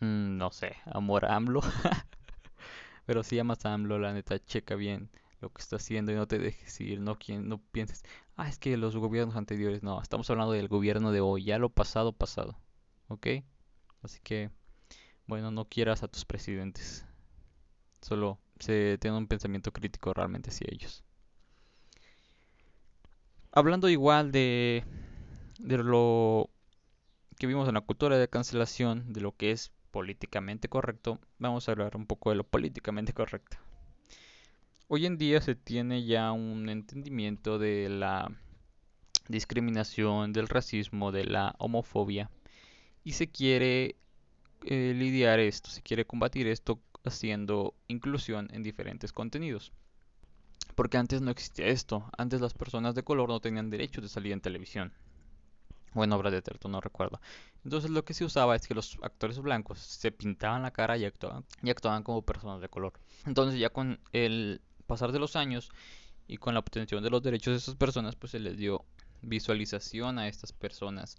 mm, 0.00 0.36
no 0.36 0.50
sé, 0.50 0.76
amor 0.86 1.24
a 1.24 1.36
AMLO. 1.36 1.60
pero 3.06 3.22
si 3.22 3.36
llamas 3.36 3.64
a 3.64 3.74
AMLO, 3.74 3.98
la 3.98 4.12
neta, 4.12 4.38
checa 4.44 4.74
bien 4.74 5.10
lo 5.40 5.50
que 5.50 5.62
está 5.62 5.76
haciendo 5.76 6.12
y 6.12 6.16
no 6.16 6.26
te 6.26 6.38
dejes 6.38 6.80
ir, 6.80 7.00
no, 7.00 7.16
quien, 7.16 7.48
no 7.48 7.58
pienses, 7.58 8.02
ah, 8.36 8.48
es 8.48 8.58
que 8.58 8.76
los 8.76 8.96
gobiernos 8.96 9.36
anteriores, 9.36 9.82
no, 9.82 10.00
estamos 10.02 10.28
hablando 10.30 10.52
del 10.52 10.68
gobierno 10.68 11.12
de 11.12 11.20
hoy, 11.20 11.44
ya 11.44 11.58
lo 11.58 11.70
pasado, 11.70 12.12
pasado, 12.12 12.58
¿ok? 13.08 13.28
Así 14.02 14.20
que, 14.22 14.50
bueno, 15.26 15.50
no 15.50 15.66
quieras 15.66 16.02
a 16.02 16.08
tus 16.08 16.24
presidentes, 16.24 17.06
solo 18.02 18.38
se 18.58 18.98
tiene 18.98 19.16
un 19.16 19.26
pensamiento 19.26 19.72
crítico 19.72 20.12
realmente 20.14 20.50
hacia 20.50 20.68
ellos. 20.70 21.04
Hablando 23.52 23.88
igual 23.88 24.30
de, 24.30 24.84
de 25.58 25.78
lo 25.78 26.50
que 27.38 27.46
vimos 27.46 27.68
en 27.68 27.74
la 27.74 27.80
cultura 27.80 28.18
de 28.18 28.28
cancelación, 28.28 29.12
de 29.12 29.20
lo 29.20 29.32
que 29.32 29.52
es 29.52 29.72
políticamente 29.90 30.68
correcto, 30.68 31.18
vamos 31.38 31.68
a 31.68 31.72
hablar 31.72 31.96
un 31.96 32.06
poco 32.06 32.30
de 32.30 32.36
lo 32.36 32.44
políticamente 32.44 33.12
correcto. 33.12 33.56
Hoy 34.88 35.06
en 35.06 35.18
día 35.18 35.40
se 35.40 35.54
tiene 35.54 36.04
ya 36.04 36.32
un 36.32 36.68
entendimiento 36.68 37.58
de 37.58 37.88
la 37.88 38.30
discriminación, 39.28 40.32
del 40.32 40.48
racismo, 40.48 41.12
de 41.12 41.24
la 41.24 41.54
homofobia 41.58 42.30
y 43.04 43.12
se 43.12 43.28
quiere 43.28 43.96
eh, 44.64 44.94
lidiar 44.96 45.38
esto, 45.40 45.70
se 45.70 45.82
quiere 45.82 46.04
combatir 46.04 46.46
esto 46.46 46.80
haciendo 47.08 47.74
inclusión 47.88 48.48
en 48.52 48.62
diferentes 48.62 49.12
contenidos. 49.12 49.72
Porque 50.74 50.96
antes 50.96 51.20
no 51.20 51.30
existía 51.30 51.66
esto, 51.66 52.08
antes 52.16 52.40
las 52.40 52.54
personas 52.54 52.94
de 52.94 53.02
color 53.02 53.28
no 53.28 53.40
tenían 53.40 53.70
derecho 53.70 54.00
de 54.00 54.08
salir 54.08 54.32
en 54.32 54.40
televisión 54.40 54.92
o 55.94 56.04
en 56.04 56.12
obras 56.12 56.32
de 56.32 56.42
teatro, 56.42 56.70
no 56.70 56.80
recuerdo. 56.80 57.20
Entonces 57.64 57.90
lo 57.90 58.04
que 58.04 58.14
se 58.14 58.24
usaba 58.24 58.54
es 58.54 58.66
que 58.66 58.74
los 58.74 58.98
actores 59.02 59.38
blancos 59.40 59.78
se 59.78 60.12
pintaban 60.12 60.62
la 60.62 60.70
cara 60.70 60.96
y 60.96 61.04
actuaban, 61.04 61.44
y 61.62 61.70
actuaban 61.70 62.02
como 62.02 62.22
personas 62.22 62.60
de 62.60 62.68
color. 62.68 62.92
Entonces 63.26 63.58
ya 63.58 63.70
con 63.70 63.98
el 64.12 64.60
pasar 64.86 65.12
de 65.12 65.18
los 65.18 65.36
años 65.36 65.70
y 66.26 66.36
con 66.36 66.54
la 66.54 66.60
obtención 66.60 67.02
de 67.02 67.10
los 67.10 67.22
derechos 67.22 67.52
de 67.52 67.58
esas 67.58 67.74
personas, 67.74 68.16
pues 68.16 68.32
se 68.32 68.38
les 68.38 68.56
dio 68.56 68.84
visualización 69.22 70.18
a 70.18 70.28
estas 70.28 70.52
personas 70.52 71.16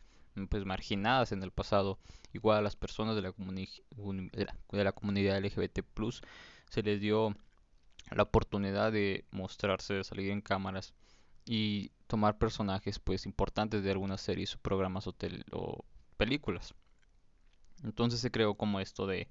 pues 0.50 0.66
marginadas 0.66 1.32
en 1.32 1.44
el 1.44 1.52
pasado, 1.52 2.00
igual 2.34 2.58
a 2.58 2.62
las 2.62 2.76
personas 2.76 3.16
de 3.16 3.22
la, 3.22 3.34
de 3.34 4.84
la 4.84 4.92
comunidad 4.92 5.38
LGBT+, 5.44 5.82
se 6.70 6.84
les 6.84 7.02
dio 7.02 7.36
la 8.12 8.24
oportunidad 8.24 8.92
de 8.92 9.26
mostrarse, 9.32 9.94
de 9.96 10.04
salir 10.04 10.32
en 10.32 10.42
cámaras 10.42 10.94
y 11.46 11.92
tomar 12.08 12.38
personajes 12.38 13.00
pues 13.00 13.26
importantes 13.26 13.84
de 13.84 13.92
algunas 13.92 14.22
series 14.22 14.56
o 14.56 14.60
programas 14.60 15.08
o, 15.08 15.16
o 15.52 15.86
películas. 16.18 16.74
Entonces 17.84 18.20
se 18.20 18.32
creó 18.32 18.56
como 18.56 18.80
esto 18.80 19.08
de 19.08 19.28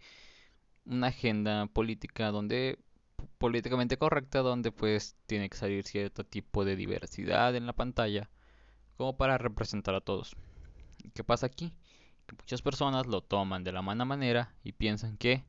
una 0.86 1.08
agenda 1.08 1.66
política 1.66 2.30
donde 2.30 2.78
políticamente 3.38 3.98
correcta 3.98 4.40
donde 4.40 4.72
pues 4.72 5.16
tiene 5.26 5.50
que 5.50 5.56
salir 5.56 5.84
cierto 5.84 6.24
tipo 6.24 6.64
de 6.64 6.76
diversidad 6.76 7.54
en 7.56 7.66
la 7.66 7.72
pantalla 7.72 8.30
como 8.96 9.16
para 9.16 9.38
representar 9.38 9.94
a 9.94 10.00
todos. 10.00 10.36
¿Qué 11.14 11.24
pasa 11.24 11.46
aquí? 11.46 11.72
Que 12.26 12.36
muchas 12.36 12.62
personas 12.62 13.06
lo 13.06 13.22
toman 13.22 13.64
de 13.64 13.72
la 13.72 13.82
mala 13.82 14.04
manera 14.04 14.54
y 14.64 14.72
piensan 14.72 15.16
que 15.16 15.44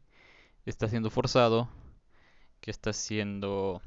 está 0.66 0.88
siendo 0.88 1.10
forzado, 1.10 1.70
que 2.62 2.72
está 2.72 2.94
siendo 2.94 3.82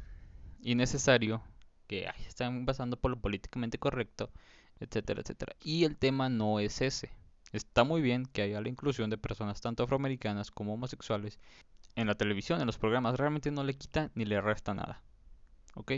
innecesario, 0.63 1.43
que 1.87 2.09
están 2.27 2.65
basando 2.65 2.97
por 2.97 3.11
lo 3.11 3.21
políticamente 3.21 3.79
correcto, 3.79 4.31
etcétera, 4.81 5.21
etcétera. 5.21 5.57
Y 5.63 5.85
el 5.85 5.97
tema 5.97 6.29
no 6.29 6.61
es 6.61 6.81
ese. 6.81 7.11
Está 7.53 7.85
muy 7.85 8.01
bien 8.01 8.27
que 8.27 8.43
haya 8.43 8.61
la 8.61 8.69
inclusión 8.69 9.11
de 9.11 9.19
personas 9.19 9.61
tanto 9.61 9.83
afroamericanas 9.83 10.51
como 10.51 10.75
homosexuales 10.75 11.39
en 11.97 12.07
la 12.07 12.15
televisión, 12.15 12.61
en 12.61 12.67
los 12.67 12.79
programas, 12.79 13.19
realmente 13.19 13.51
no 13.51 13.65
le 13.65 13.75
quita 13.75 14.11
ni 14.15 14.25
le 14.25 14.41
resta 14.41 14.73
nada. 14.75 15.03
¿Ok? 15.75 15.93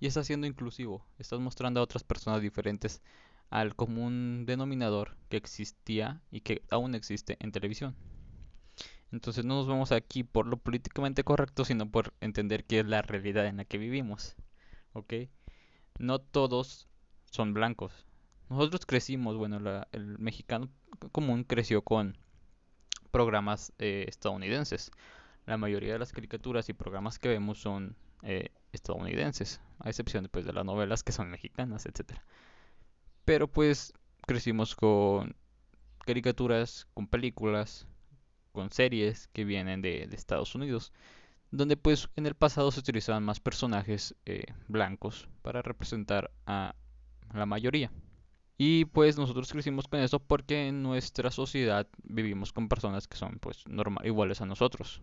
Y 0.00 0.06
está 0.06 0.24
siendo 0.24 0.46
inclusivo. 0.46 1.04
Estás 1.18 1.40
mostrando 1.40 1.80
a 1.80 1.82
otras 1.82 2.04
personas 2.04 2.40
diferentes 2.40 3.02
al 3.50 3.76
común 3.76 4.44
denominador 4.46 5.16
que 5.28 5.36
existía 5.36 6.22
y 6.30 6.40
que 6.40 6.62
aún 6.70 6.94
existe 6.94 7.36
en 7.40 7.52
televisión. 7.52 7.94
Entonces 9.12 9.44
no 9.44 9.54
nos 9.54 9.68
vamos 9.68 9.92
aquí 9.92 10.24
por 10.24 10.46
lo 10.46 10.56
políticamente 10.56 11.22
correcto, 11.22 11.64
sino 11.64 11.88
por 11.90 12.12
entender 12.20 12.64
qué 12.64 12.80
es 12.80 12.86
la 12.86 13.02
realidad 13.02 13.46
en 13.46 13.58
la 13.58 13.64
que 13.64 13.78
vivimos. 13.78 14.34
¿Ok? 14.92 15.14
No 15.98 16.18
todos 16.18 16.88
son 17.30 17.54
blancos. 17.54 18.06
Nosotros 18.50 18.86
crecimos, 18.86 19.36
bueno, 19.36 19.84
el 19.92 20.18
mexicano 20.18 20.68
común 21.12 21.44
creció 21.44 21.82
con 21.82 22.18
programas 23.10 23.72
eh, 23.78 24.04
estadounidenses 24.08 24.90
la 25.46 25.56
mayoría 25.56 25.92
de 25.92 25.98
las 25.98 26.12
caricaturas 26.12 26.68
y 26.68 26.72
programas 26.72 27.18
que 27.18 27.28
vemos 27.28 27.58
son 27.58 27.96
eh, 28.22 28.50
estadounidenses, 28.72 29.60
a 29.78 29.90
excepción 29.90 30.28
pues, 30.30 30.44
de 30.44 30.52
las 30.52 30.64
novelas 30.64 31.02
que 31.02 31.12
son 31.12 31.30
mexicanas, 31.30 31.86
etc. 31.86 32.18
Pero 33.24 33.48
pues 33.48 33.92
crecimos 34.26 34.74
con 34.74 35.34
caricaturas, 36.04 36.86
con 36.94 37.06
películas, 37.06 37.86
con 38.52 38.70
series 38.70 39.28
que 39.28 39.44
vienen 39.44 39.82
de, 39.82 40.04
Estados 40.12 40.54
Unidos, 40.54 40.92
donde 41.50 41.76
pues 41.76 42.08
en 42.16 42.26
el 42.26 42.34
pasado 42.34 42.70
se 42.70 42.80
utilizaban 42.80 43.24
más 43.24 43.40
personajes 43.40 44.14
eh, 44.26 44.44
blancos 44.68 45.28
para 45.42 45.62
representar 45.62 46.30
a 46.46 46.74
la 47.32 47.46
mayoría. 47.46 47.90
Y 48.56 48.84
pues 48.84 49.18
nosotros 49.18 49.50
crecimos 49.50 49.88
con 49.88 50.00
eso 50.00 50.20
porque 50.20 50.68
en 50.68 50.82
nuestra 50.82 51.30
sociedad 51.30 51.88
vivimos 52.04 52.52
con 52.52 52.68
personas 52.68 53.08
que 53.08 53.16
son 53.16 53.38
pues 53.40 53.66
normal, 53.66 54.06
iguales 54.06 54.40
a 54.40 54.46
nosotros. 54.46 55.00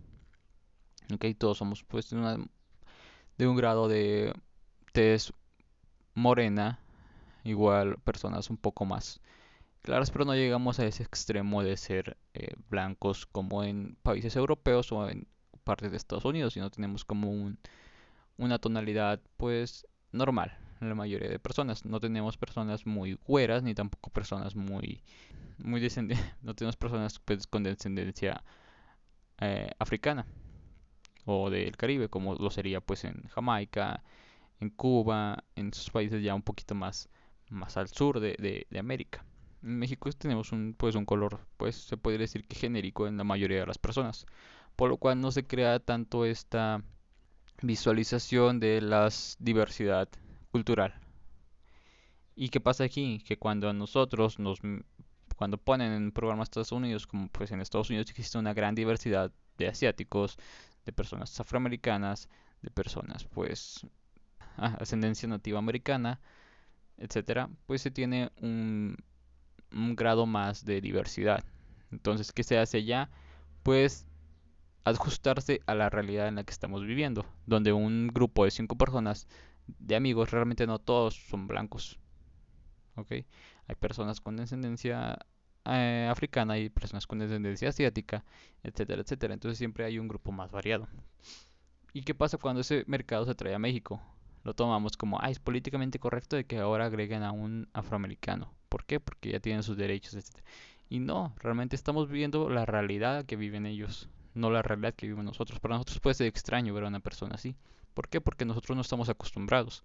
Ok, 1.14 1.26
todos 1.38 1.58
somos 1.58 1.84
pues 1.84 2.10
de, 2.10 3.48
un 3.48 3.56
grado 3.58 3.90
de 3.90 4.34
tez 4.94 5.34
morena, 6.14 6.80
igual 7.44 7.98
personas 8.00 8.50
un 8.50 8.58
poco 8.58 8.86
más 8.86 9.22
claras, 9.82 10.12
pero 10.12 10.26
no 10.26 10.36
llegamos 10.36 10.80
a 10.80 10.86
ese 10.86 11.04
extremo 11.04 11.64
de 11.64 11.78
ser 11.78 12.18
eh, 12.34 12.54
blancos 12.70 13.26
como 13.26 13.64
en 13.64 13.98
países 14.04 14.36
europeos 14.36 14.92
o 14.92 15.10
en 15.10 15.28
partes 15.64 15.92
de 15.92 15.98
Estados 15.98 16.26
Unidos, 16.26 16.54
sino 16.54 16.70
tenemos 16.70 17.06
como 17.06 17.32
un, 17.32 17.60
una 18.38 18.60
tonalidad 18.60 19.22
pues 19.38 19.88
normal 20.12 20.58
en 20.82 20.90
la 20.90 20.96
mayoría 20.96 21.30
de 21.30 21.40
personas. 21.40 21.86
No 21.86 22.00
tenemos 22.00 22.38
personas 22.38 22.86
muy 22.86 23.18
güeras 23.28 23.64
ni 23.64 23.74
tampoco 23.74 24.10
personas 24.12 24.56
muy 24.56 25.04
muy 25.64 25.80
descendientes, 25.80 26.34
no 26.42 26.56
tenemos 26.56 26.76
personas 26.76 27.20
pues, 27.20 27.48
con 27.48 27.64
descendencia 27.64 28.44
eh, 29.40 29.72
africana 29.80 30.26
o 31.26 31.50
del 31.50 31.78
Caribe, 31.78 32.10
como 32.10 32.36
lo 32.36 32.50
sería 32.50 32.82
pues 32.82 33.04
en 33.06 33.28
Jamaica, 33.30 34.04
en 34.60 34.70
Cuba, 34.70 35.44
en 35.56 35.70
esos 35.70 35.90
países 35.92 36.24
ya 36.24 36.34
un 36.34 36.42
poquito 36.42 36.76
más, 36.76 37.10
más 37.52 37.78
al 37.78 37.88
sur 37.88 38.20
de, 38.20 38.66
de, 38.70 38.80
América. 38.80 39.26
En 39.62 39.78
México 39.78 40.10
tenemos 40.14 40.52
un, 40.52 40.74
pues 40.78 40.96
un 40.96 41.06
color, 41.06 41.40
pues 41.58 41.76
se 41.76 41.98
podría 41.98 42.22
decir 42.22 42.48
que 42.48 42.56
genérico 42.56 43.08
en 43.08 43.18
la 43.18 43.24
mayoría 43.24 43.60
de 43.60 43.68
las 43.68 43.78
personas, 43.78 44.26
por 44.76 44.90
lo 44.90 44.98
cual 44.98 45.22
no 45.22 45.32
se 45.32 45.46
crea 45.46 45.80
tanto 45.80 46.26
esta 46.26 46.84
visualización 47.62 48.60
de 48.60 48.82
la 48.82 49.10
diversidad 49.40 50.10
cultural. 50.52 50.94
¿Y 52.36 52.50
qué 52.50 52.60
pasa 52.60 52.86
aquí? 52.86 53.24
Que 53.26 53.38
cuando 53.38 53.70
a 53.70 53.74
nosotros 53.74 54.40
nos 54.40 54.60
cuando 55.36 55.58
ponen 55.58 55.92
en 55.92 56.12
programas 56.12 56.48
de 56.48 56.52
Estados 56.52 56.72
Unidos, 56.72 57.08
como 57.08 57.28
pues 57.30 57.52
en 57.52 57.62
Estados 57.62 57.90
Unidos 57.90 58.10
existe 58.10 58.38
una 58.38 58.54
gran 58.54 58.76
diversidad 58.76 59.32
de 59.58 59.68
asiáticos, 59.68 60.38
de 60.86 60.94
personas 60.94 61.40
afroamericanas, 61.40 62.30
de 62.62 62.70
personas 62.70 63.26
pues 63.26 63.86
ah, 64.58 64.78
ascendencia 64.80 65.28
nativa 65.28 65.60
americana, 65.60 66.20
etcétera, 67.02 67.50
pues 67.66 67.82
se 67.82 67.92
tiene 67.92 68.32
un, 68.42 68.96
grado 69.96 70.26
más 70.26 70.66
de 70.66 70.82
diversidad. 70.82 71.44
Entonces, 71.92 72.32
¿qué 72.32 72.44
se 72.44 72.58
hace 72.58 72.78
allá? 72.78 73.10
Pues 73.64 74.06
ajustarse 74.84 75.62
a 75.66 75.76
la 75.76 75.90
realidad 75.90 76.28
en 76.28 76.36
la 76.36 76.44
que 76.44 76.52
estamos 76.52 76.86
viviendo, 76.86 77.26
donde 77.46 77.74
un 77.74 78.08
grupo 78.08 78.46
de 78.46 78.52
cinco 78.52 78.78
personas 78.78 79.28
de 79.68 79.96
amigos 79.96 80.32
realmente 80.32 80.68
no 80.68 80.80
todos 80.80 81.16
son 81.16 81.48
blancos. 81.48 82.00
¿Ok? 82.96 83.12
Hay 83.68 83.76
personas 83.80 84.22
con 84.22 84.38
descendencia 84.38 85.18
eh, 85.66 86.08
africana 86.10 86.58
y 86.58 86.70
personas 86.70 87.08
con 87.08 87.20
descendencia 87.20 87.70
asiática, 87.70 88.24
etcétera, 88.64 89.02
etcétera. 89.02 89.34
Entonces 89.34 89.58
siempre 89.58 89.86
hay 89.86 89.98
un 89.98 90.08
grupo 90.08 90.32
más 90.32 90.52
variado. 90.52 90.88
¿Y 91.94 92.04
qué 92.04 92.16
pasa 92.16 92.38
cuando 92.38 92.62
ese 92.62 92.84
mercado 92.88 93.26
se 93.26 93.36
trae 93.36 93.54
a 93.54 93.60
México? 93.60 94.02
Lo 94.44 94.54
tomamos 94.54 94.98
como, 94.98 95.20
ah, 95.22 95.30
es 95.30 95.40
políticamente 95.40 96.00
correcto 96.00 96.36
de 96.36 96.46
que 96.46 96.58
ahora 96.58 96.86
agreguen 96.86 97.24
a 97.24 97.32
un 97.32 97.70
afroamericano. 97.74 98.54
¿Por 98.70 98.86
qué? 98.86 99.00
Porque 99.00 99.32
ya 99.32 99.40
tienen 99.40 99.64
sus 99.64 99.78
derechos, 99.78 100.16
etcétera. 100.16 100.44
Y 100.90 101.00
no, 101.00 101.34
realmente 101.38 101.76
estamos 101.76 102.10
viviendo 102.10 102.50
la 102.50 102.66
realidad 102.66 103.26
que 103.26 103.36
viven 103.36 103.66
ellos, 103.66 104.10
no 104.34 104.50
la 104.50 104.62
realidad 104.62 104.94
que 104.94 105.06
vivimos 105.06 105.26
nosotros. 105.26 105.60
Para 105.60 105.76
nosotros 105.76 106.00
puede 106.00 106.16
ser 106.16 106.28
extraño 106.28 106.74
ver 106.74 106.86
a 106.86 106.88
una 106.88 107.00
persona 107.00 107.36
así. 107.36 107.56
¿Por 107.94 108.10
qué? 108.10 108.20
Porque 108.22 108.46
nosotros 108.46 108.76
no 108.76 108.82
estamos 108.82 109.10
acostumbrados. 109.10 109.84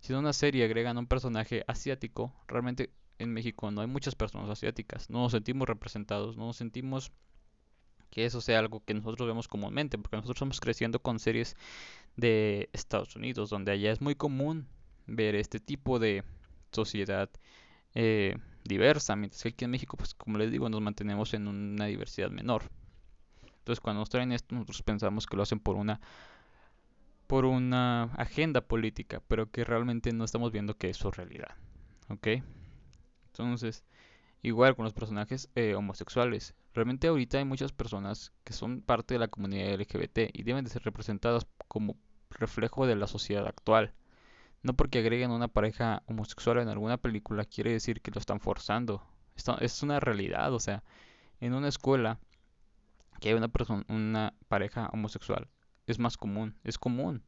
Si 0.00 0.12
en 0.12 0.18
una 0.18 0.32
serie 0.32 0.64
agregan 0.64 0.98
un 0.98 1.06
personaje 1.06 1.64
asiático, 1.66 2.32
realmente 2.48 2.90
en 3.18 3.32
México 3.32 3.70
no 3.70 3.80
hay 3.80 3.86
muchas 3.86 4.14
personas 4.14 4.50
asiáticas. 4.50 5.08
No 5.10 5.20
nos 5.20 5.32
sentimos 5.32 5.68
representados, 5.68 6.36
no 6.36 6.46
nos 6.46 6.56
sentimos 6.56 7.12
que 8.12 8.26
eso 8.26 8.42
sea 8.42 8.58
algo 8.58 8.84
que 8.84 8.92
nosotros 8.92 9.26
vemos 9.26 9.48
comúnmente, 9.48 9.96
porque 9.96 10.16
nosotros 10.16 10.36
estamos 10.36 10.60
creciendo 10.60 11.00
con 11.00 11.18
series 11.18 11.56
de 12.14 12.68
Estados 12.74 13.16
Unidos, 13.16 13.48
donde 13.48 13.72
allá 13.72 13.90
es 13.90 14.02
muy 14.02 14.14
común 14.14 14.68
ver 15.06 15.34
este 15.34 15.60
tipo 15.60 15.98
de 15.98 16.22
sociedad 16.72 17.30
eh, 17.94 18.36
diversa, 18.64 19.16
mientras 19.16 19.42
que 19.42 19.48
aquí 19.48 19.64
en 19.64 19.70
México, 19.70 19.96
pues 19.96 20.12
como 20.12 20.36
les 20.36 20.52
digo, 20.52 20.68
nos 20.68 20.82
mantenemos 20.82 21.32
en 21.32 21.48
una 21.48 21.86
diversidad 21.86 22.30
menor. 22.30 22.64
Entonces 23.60 23.80
cuando 23.80 24.00
nos 24.00 24.10
traen 24.10 24.30
esto, 24.32 24.54
nosotros 24.54 24.82
pensamos 24.82 25.26
que 25.26 25.36
lo 25.36 25.42
hacen 25.42 25.58
por 25.58 25.76
una 25.76 25.98
por 27.26 27.46
una 27.46 28.04
agenda 28.16 28.60
política, 28.60 29.22
pero 29.26 29.50
que 29.50 29.64
realmente 29.64 30.12
no 30.12 30.24
estamos 30.24 30.52
viendo 30.52 30.76
que 30.76 30.90
es 30.90 30.98
su 30.98 31.10
realidad. 31.10 31.56
¿Ok? 32.10 32.28
Entonces, 33.28 33.84
igual 34.42 34.76
con 34.76 34.84
los 34.84 34.92
personajes 34.92 35.48
eh, 35.54 35.74
homosexuales. 35.74 36.54
Realmente 36.74 37.08
ahorita 37.08 37.38
hay 37.38 37.44
muchas 37.44 37.72
personas 37.72 38.32
que 38.44 38.52
son 38.52 38.80
parte 38.80 39.14
de 39.14 39.20
la 39.20 39.28
comunidad 39.28 39.74
LGBT 39.78 40.30
y 40.32 40.42
deben 40.42 40.64
de 40.64 40.70
ser 40.70 40.82
representadas 40.82 41.46
como 41.68 41.96
reflejo 42.30 42.86
de 42.86 42.96
la 42.96 43.06
sociedad 43.06 43.46
actual. 43.46 43.92
No 44.62 44.74
porque 44.74 45.00
agreguen 45.00 45.32
una 45.32 45.48
pareja 45.48 46.02
homosexual 46.06 46.58
en 46.58 46.68
alguna 46.68 46.96
película 46.96 47.44
quiere 47.44 47.72
decir 47.72 48.00
que 48.00 48.10
lo 48.10 48.18
están 48.18 48.40
forzando. 48.40 49.02
Es 49.60 49.82
una 49.82 50.00
realidad, 50.00 50.52
o 50.52 50.60
sea, 50.60 50.82
en 51.40 51.54
una 51.54 51.68
escuela 51.68 52.20
que 53.20 53.30
hay 53.30 53.34
una 53.34 53.48
persona, 53.48 53.84
una 53.88 54.34
pareja 54.48 54.88
homosexual 54.92 55.48
es 55.86 55.98
más 55.98 56.16
común, 56.16 56.56
es 56.64 56.78
común, 56.78 57.22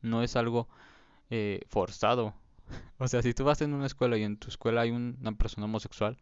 no 0.00 0.22
es 0.22 0.36
algo 0.36 0.68
eh, 1.30 1.60
forzado. 1.68 2.34
O 2.98 3.08
sea, 3.08 3.22
si 3.22 3.34
tú 3.34 3.44
vas 3.44 3.60
en 3.62 3.74
una 3.74 3.86
escuela 3.86 4.16
y 4.16 4.22
en 4.22 4.36
tu 4.36 4.48
escuela 4.48 4.82
hay 4.82 4.90
una 4.90 5.32
persona 5.32 5.64
homosexual, 5.64 6.18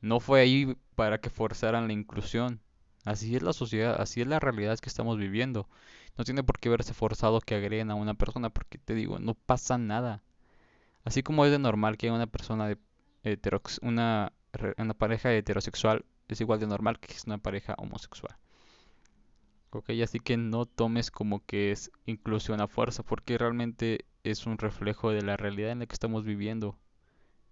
no 0.00 0.20
fue 0.20 0.40
ahí 0.40 0.76
para 0.94 1.20
que 1.20 1.30
forzaran 1.30 1.86
la 1.86 1.92
inclusión. 1.92 2.60
Así 3.04 3.34
es 3.34 3.42
la 3.42 3.52
sociedad, 3.52 4.00
así 4.00 4.20
es 4.20 4.26
la 4.26 4.40
realidad 4.40 4.78
que 4.78 4.88
estamos 4.88 5.18
viviendo. 5.18 5.68
No 6.18 6.24
tiene 6.24 6.42
por 6.42 6.58
qué 6.58 6.68
verse 6.68 6.92
forzado 6.94 7.40
que 7.40 7.54
agreguen 7.54 7.90
a 7.90 7.94
una 7.94 8.14
persona, 8.14 8.50
porque 8.50 8.78
te 8.78 8.94
digo, 8.94 9.18
no 9.18 9.34
pasa 9.34 9.78
nada. 9.78 10.22
Así 11.04 11.22
como 11.22 11.44
es 11.44 11.50
de 11.50 11.58
normal 11.58 11.96
que 11.96 12.10
una 12.10 12.26
persona 12.26 12.68
de 12.68 12.78
una, 13.82 14.32
una 14.78 14.94
pareja 14.94 15.32
heterosexual 15.32 16.04
es 16.28 16.40
igual 16.40 16.60
de 16.60 16.66
normal 16.66 16.98
que 16.98 17.12
es 17.14 17.24
una 17.24 17.38
pareja 17.38 17.74
homosexual. 17.78 18.36
Ok, 19.70 19.90
así 20.02 20.18
que 20.18 20.36
no 20.36 20.66
tomes 20.66 21.10
como 21.10 21.44
que 21.46 21.70
es 21.70 21.92
inclusión 22.04 22.60
a 22.60 22.66
fuerza, 22.66 23.02
porque 23.04 23.38
realmente 23.38 24.04
es 24.24 24.46
un 24.46 24.58
reflejo 24.58 25.10
de 25.10 25.22
la 25.22 25.36
realidad 25.36 25.70
en 25.70 25.78
la 25.80 25.86
que 25.86 25.94
estamos 25.94 26.24
viviendo. 26.24 26.76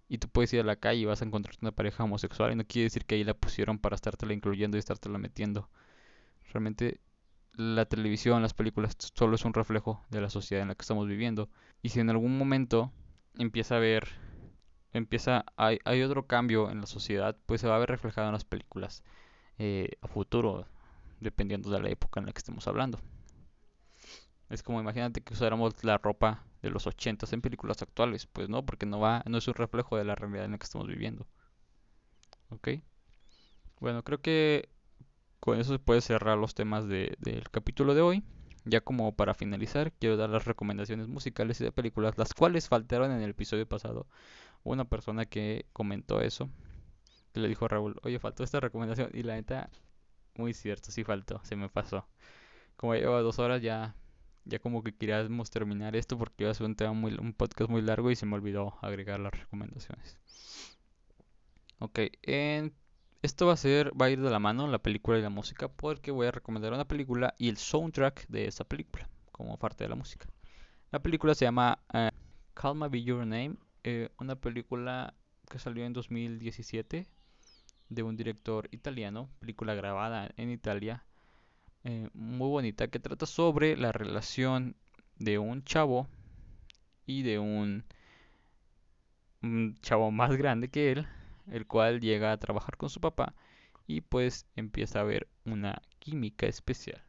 Y 0.09 0.17
tú 0.17 0.27
puedes 0.27 0.51
ir 0.53 0.61
a 0.61 0.63
la 0.63 0.75
calle 0.75 1.01
y 1.01 1.05
vas 1.05 1.21
a 1.21 1.25
encontrar 1.25 1.55
una 1.61 1.71
pareja 1.71 2.03
homosexual 2.03 2.51
y 2.51 2.55
no 2.55 2.65
quiere 2.65 2.85
decir 2.85 3.05
que 3.05 3.15
ahí 3.15 3.23
la 3.23 3.35
pusieron 3.35 3.77
para 3.79 3.95
estártela 3.95 4.33
incluyendo 4.33 4.75
y 4.75 4.79
estártela 4.79 5.19
metiendo. 5.19 5.69
Realmente 6.51 6.99
la 7.53 7.85
televisión, 7.85 8.41
las 8.41 8.53
películas, 8.53 8.95
solo 9.13 9.35
es 9.35 9.45
un 9.45 9.53
reflejo 9.53 10.03
de 10.09 10.21
la 10.21 10.29
sociedad 10.29 10.63
en 10.63 10.69
la 10.69 10.75
que 10.75 10.81
estamos 10.81 11.07
viviendo. 11.07 11.49
Y 11.81 11.89
si 11.89 11.99
en 11.99 12.09
algún 12.09 12.37
momento 12.37 12.91
empieza 13.37 13.75
a 13.75 13.77
haber, 13.77 14.07
empieza, 14.93 15.45
hay, 15.57 15.79
hay 15.85 16.01
otro 16.01 16.25
cambio 16.25 16.71
en 16.71 16.81
la 16.81 16.87
sociedad, 16.87 17.37
pues 17.45 17.61
se 17.61 17.67
va 17.67 17.75
a 17.75 17.79
ver 17.79 17.89
reflejado 17.89 18.27
en 18.27 18.33
las 18.33 18.45
películas 18.45 19.03
eh, 19.59 19.91
a 20.01 20.07
futuro 20.07 20.65
dependiendo 21.19 21.69
de 21.69 21.81
la 21.81 21.89
época 21.89 22.19
en 22.19 22.25
la 22.25 22.31
que 22.31 22.39
estemos 22.39 22.67
hablando. 22.67 22.99
Es 24.49 24.63
como 24.63 24.81
imagínate 24.81 25.21
que 25.21 25.33
usáramos 25.33 25.83
la 25.83 25.97
ropa 25.97 26.43
de 26.61 26.69
los 26.69 26.87
80 26.87 27.25
en 27.31 27.41
películas 27.41 27.81
actuales, 27.81 28.27
pues 28.27 28.49
no, 28.49 28.65
porque 28.65 28.85
no 28.85 28.99
va, 28.99 29.23
no 29.27 29.37
es 29.37 29.47
un 29.47 29.53
reflejo 29.53 29.97
de 29.97 30.03
la 30.05 30.15
realidad 30.15 30.45
en 30.45 30.51
la 30.51 30.57
que 30.57 30.65
estamos 30.65 30.87
viviendo. 30.87 31.27
¿Ok? 32.49 32.69
Bueno, 33.79 34.03
creo 34.03 34.21
que 34.21 34.69
con 35.39 35.59
eso 35.59 35.71
se 35.73 35.79
puede 35.79 36.01
cerrar 36.01 36.37
los 36.37 36.53
temas 36.53 36.87
del 36.87 37.49
capítulo 37.51 37.93
de 37.95 38.01
hoy. 38.01 38.23
Ya 38.65 38.81
como 38.81 39.15
para 39.15 39.33
finalizar, 39.33 39.93
quiero 39.93 40.17
dar 40.17 40.29
las 40.29 40.45
recomendaciones 40.45 41.07
musicales 41.07 41.61
y 41.61 41.63
de 41.63 41.71
películas, 41.71 42.17
las 42.17 42.33
cuales 42.33 42.67
faltaron 42.67 43.11
en 43.11 43.21
el 43.21 43.31
episodio 43.31 43.67
pasado. 43.67 44.05
Una 44.63 44.85
persona 44.85 45.25
que 45.25 45.65
comentó 45.71 46.21
eso, 46.21 46.49
que 47.33 47.39
le 47.39 47.47
dijo 47.47 47.65
a 47.65 47.69
Raúl, 47.69 47.95
oye, 48.03 48.19
faltó 48.19 48.43
esta 48.43 48.59
recomendación. 48.59 49.09
Y 49.13 49.23
la 49.23 49.35
neta, 49.35 49.69
muy 50.35 50.53
cierto, 50.53 50.91
sí 50.91 51.03
faltó, 51.03 51.39
se 51.43 51.55
me 51.55 51.69
pasó. 51.69 52.05
Como 52.75 52.95
lleva 52.95 53.21
dos 53.21 53.39
horas 53.39 53.61
ya, 53.61 53.95
ya 54.49 54.59
como 54.59 54.83
que 54.83 54.93
queríamos 54.93 55.49
terminar 55.49 55.95
esto 55.95 56.17
porque 56.17 56.43
iba 56.43 56.51
a 56.51 56.55
ser 56.55 56.65
un 56.65 56.75
tema 56.75 56.93
muy, 56.93 57.13
un 57.13 57.33
podcast 57.33 57.69
muy 57.69 57.81
largo 57.81 58.11
y 58.11 58.15
se 58.15 58.25
me 58.25 58.35
olvidó 58.35 58.77
agregar 58.81 59.19
las 59.19 59.33
recomendaciones. 59.33 60.17
Ok, 61.79 61.99
en, 62.23 62.73
esto 63.21 63.47
va 63.47 63.53
a 63.53 63.57
ser, 63.57 63.91
va 63.99 64.07
a 64.07 64.09
ir 64.09 64.21
de 64.21 64.29
la 64.29 64.39
mano 64.39 64.67
la 64.67 64.79
película 64.79 65.17
y 65.17 65.21
la 65.21 65.29
música 65.29 65.67
porque 65.69 66.11
voy 66.11 66.27
a 66.27 66.31
recomendar 66.31 66.73
una 66.73 66.87
película 66.87 67.35
y 67.37 67.49
el 67.49 67.57
soundtrack 67.57 68.27
de 68.27 68.47
esa 68.47 68.65
película 68.65 69.09
como 69.31 69.57
parte 69.57 69.85
de 69.85 69.89
la 69.89 69.95
música. 69.95 70.27
La 70.91 70.99
película 70.99 71.35
se 71.35 71.45
llama 71.45 71.79
uh, 71.93 72.09
Calma 72.53 72.89
Be 72.89 73.03
Your 73.03 73.19
Name, 73.19 73.55
eh, 73.83 74.09
una 74.19 74.35
película 74.35 75.13
que 75.49 75.59
salió 75.59 75.85
en 75.85 75.93
2017 75.93 77.07
de 77.89 78.03
un 78.03 78.15
director 78.15 78.67
italiano, 78.71 79.29
película 79.39 79.73
grabada 79.75 80.31
en 80.37 80.49
Italia, 80.49 81.05
eh, 81.83 82.09
muy 82.13 82.49
bonita, 82.49 82.87
que 82.89 82.99
trata 82.99 83.25
sobre 83.25 83.77
la 83.77 83.91
relación 83.91 84.75
de 85.17 85.39
un 85.39 85.63
chavo 85.63 86.07
y 87.05 87.23
de 87.23 87.39
un, 87.39 87.85
chavo 89.81 90.11
más 90.11 90.35
grande 90.35 90.69
que 90.69 90.91
él, 90.91 91.07
el 91.47 91.65
cual 91.65 92.01
llega 92.01 92.31
a 92.31 92.37
trabajar 92.37 92.77
con 92.77 92.89
su 92.89 92.99
papá 92.99 93.33
y 93.87 94.01
pues 94.01 94.45
empieza 94.55 94.99
a 94.99 95.03
ver 95.03 95.27
una 95.45 95.81
química 95.99 96.45
especial. 96.45 97.01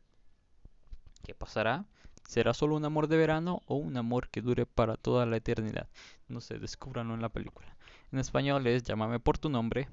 ¿Qué 1.24 1.34
pasará? 1.34 1.84
¿Será 2.26 2.54
solo 2.54 2.76
un 2.76 2.84
amor 2.84 3.08
de 3.08 3.16
verano 3.16 3.62
o 3.66 3.74
un 3.74 3.96
amor 3.96 4.28
que 4.28 4.40
dure 4.40 4.64
para 4.64 4.96
toda 4.96 5.26
la 5.26 5.36
eternidad? 5.36 5.88
No 6.28 6.40
sé, 6.40 6.58
descúbranlo 6.58 7.14
en 7.14 7.22
la 7.22 7.28
película. 7.28 7.76
En 8.12 8.20
español 8.20 8.66
es 8.68 8.84
Llámame 8.84 9.18
por 9.18 9.36
tu 9.36 9.50
nombre, 9.50 9.88